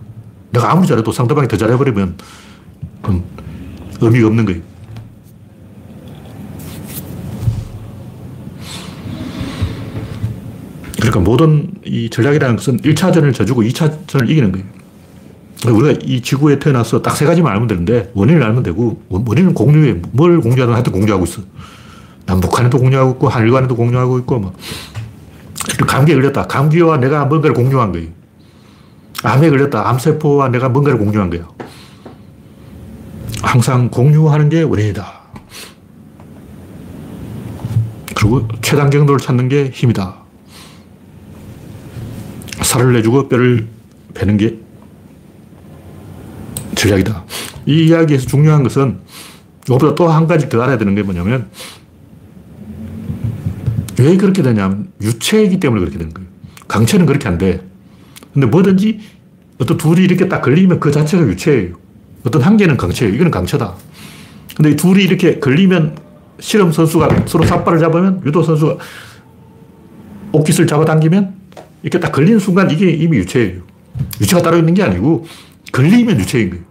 [0.53, 2.19] 내가 아무리 잘해도 상대방이 더 잘해버리면
[3.01, 3.25] 그건
[4.01, 4.61] 의미가 없는 거예요.
[10.97, 14.67] 그러니까 모든 이 전략이라는 것은 1차전을 져주고 2차전을 이기는 거예요.
[15.67, 20.41] 우리가 이 지구에 태어나서 딱 세 가지만 알면 되는데 원인을 알면 되고 원인은 공유에 뭘
[20.41, 21.43] 공유하든 하여튼 공유하고 있어.
[22.33, 24.53] 남북한에도 공유하고 있고 한일간에도 공유하고 있고 뭐
[25.87, 26.47] 감기에 걸렸다.
[26.47, 28.09] 감기와 내가 뭔가를 공유한 거예요.
[29.23, 29.89] 암에 걸렸다.
[29.89, 31.49] 암세포와 내가 뭔가를 공유한 거예요.
[33.43, 35.21] 항상 공유하는 게 원인이다.
[38.17, 40.17] 그리고 최단 경도를 찾는 게 힘이다.
[42.63, 43.69] 살을 내주고 뼈를
[44.15, 44.59] 베는 게
[46.77, 47.25] 전략이다.
[47.67, 49.01] 이 이야기에서 중요한 것은
[49.67, 51.51] 이것보다 또 한 가지 더 알아야 되는 게 뭐냐면
[54.03, 56.29] 왜 그렇게 되냐면 유체이기 때문에 그렇게 되는 거예요.
[56.67, 57.61] 강체는 그렇게 안 돼.
[58.35, 59.01] 근데 뭐든지
[59.59, 61.77] 어떤 둘이 이렇게 딱 걸리면 그 자체가 유체예요.
[62.25, 63.15] 어떤 한 개는 강체예요.
[63.15, 63.75] 이거는 강체다.
[64.57, 65.97] 근데 둘이 이렇게 걸리면
[66.41, 68.77] 실험 선수가 서로 삿발을 잡으면 유도 선수가
[70.33, 71.35] 옷깃을 잡아당기면
[71.83, 73.63] 이렇게 딱 걸리는 순간 이게 이미 유체예요.
[74.21, 75.27] 유체가 따로 있는 게 아니고
[75.71, 76.63] 걸리면 유체인 거예요.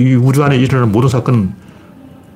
[0.00, 1.61] 이 우주 안에 일어나는 모든 사건은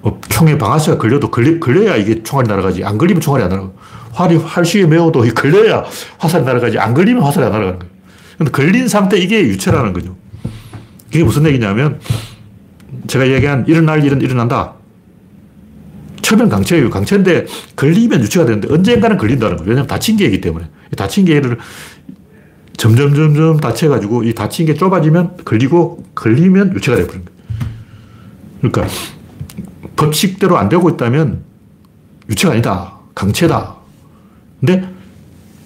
[0.07, 2.84] 뭐 총에 방아쇠가 걸려도 걸리, 걸려야 이게 총알이 날아가지.
[2.84, 3.72] 안 걸리면 총알이 안 날아가.
[4.12, 5.84] 활이 활시에 매워도 걸려야
[6.18, 6.78] 화살이 날아가지.
[6.78, 7.92] 안 걸리면 화살이 안 날아가는 거예요.
[8.38, 10.16] 근데 걸린 상태 이게 유체라는 거죠.
[11.12, 11.98] 이게 무슨 얘기냐면
[13.09, 14.74] 제가 얘기한 일어날 일은 일어난다.
[16.22, 16.88] 처음엔 강체예요.
[16.88, 19.70] 강체인데 걸리면 유체가 되는데 언젠가는 걸린다는 거예요.
[19.70, 20.66] 왜냐하면 다친 게이기 때문에.
[20.96, 21.59] 다친 게를
[22.76, 27.36] 점점 점점 다쳐가지고 이 다친 게 좁아지면 걸리고 걸리면 유체가 되버린 거예요.
[28.61, 29.15] 그러니까
[29.97, 31.42] 법칙대로 안 되고 있다면
[32.28, 32.92] 유체가 아니다.
[33.14, 33.76] 강체다.
[34.61, 34.88] 근데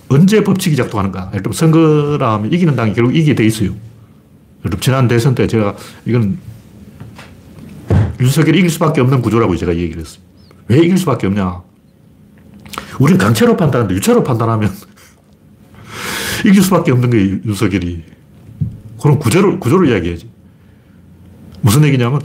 [0.09, 1.31] 언제 법칙이 작동하는가?
[1.33, 3.75] 예를 들면 선거라 하면 이기는 당이 결국 이기게 돼 있어요.
[4.65, 6.39] 예를 지난 대선 때 제가 이건
[8.21, 10.23] 윤석열이 이길 수밖에 없는 구조라고 제가 얘기를 했어요.
[10.69, 11.63] 왜 이길 수밖에 없냐?
[12.99, 14.71] 우리는 강체로 판단하는데 유체로 판단하면
[16.45, 18.05] 이길 수밖에 없는 거예요, 윤석열이.
[19.01, 20.29] 그럼 구조를, 구조를 이야기해야지.
[21.63, 22.21] 무슨 얘기냐면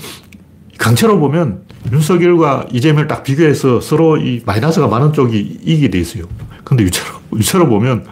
[0.77, 6.25] 강체로 보면 윤석열과 이재명을 딱 비교해서 서로 이 마이너스가 많은 쪽이 이기게 돼 있어요.
[6.63, 8.05] 근데 유체로, 유체로 보면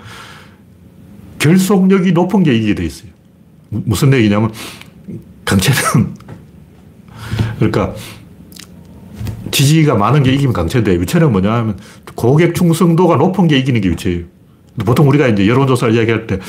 [1.40, 3.10] 결속력이 높은 게 이기게 돼 있어요.
[3.70, 4.52] 무슨 얘기냐면
[5.44, 6.14] 강체는
[7.58, 7.94] 그러니까
[9.52, 11.78] 지지가 많은 게 이기면 강체인데 유체는 뭐냐 하면
[12.16, 14.24] 고객 충성도가 높은 게 이기는 게 유체예요.
[14.86, 16.40] 보통 우리가 이제 여론조사를 이야기할 때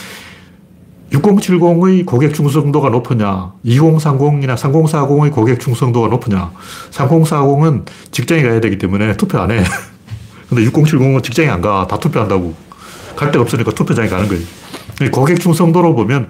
[1.15, 6.51] 6070의 고객 충성도가 높으냐, 2030이나 3040의 고객 충성도가 높으냐.
[6.91, 9.63] 3040은 직장에 가야 되기 때문에 투표 안 해.
[10.49, 11.87] 근데 6070은 직장에 안 가.
[11.87, 12.55] 다 투표한다고.
[13.17, 14.43] 갈 데가 없으니까 투표장에 가는 거예요.
[15.13, 16.29] 고객 충성도로 보면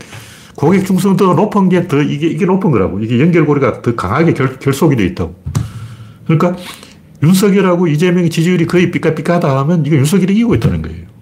[0.55, 3.01] 고객 충성도가 높은 게 더 이게, 이게 높은 거라고.
[3.01, 5.35] 이게 연결고리가 더 강하게 결, 결속이 돼 있다고.
[6.27, 6.57] 그러니까
[7.23, 11.14] 윤석열하고 이재명의 지지율이 거의 삐까삐까하다 하면 이거 윤석열이 이기고 있다는 거예요.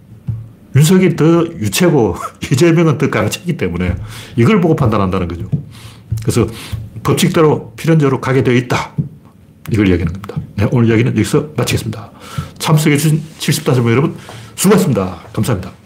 [0.74, 2.16] 윤석이 더 유체고
[2.52, 3.96] 이재명은 더 강체이기 때문에
[4.36, 5.48] 이걸 보고 판단한다는 거죠.
[6.22, 6.46] 그래서
[7.02, 8.94] 법칙대로 필연적으로 가게 되어 있다.
[9.70, 10.36] 이걸 이야기하는 겁니다.
[10.56, 12.10] 네, 오늘 이야기는 여기서 마치겠습니다.
[12.58, 14.16] 참석해주신 75명 여러분
[14.54, 15.24] 수고하셨습니다.
[15.32, 15.81] 감사합니다.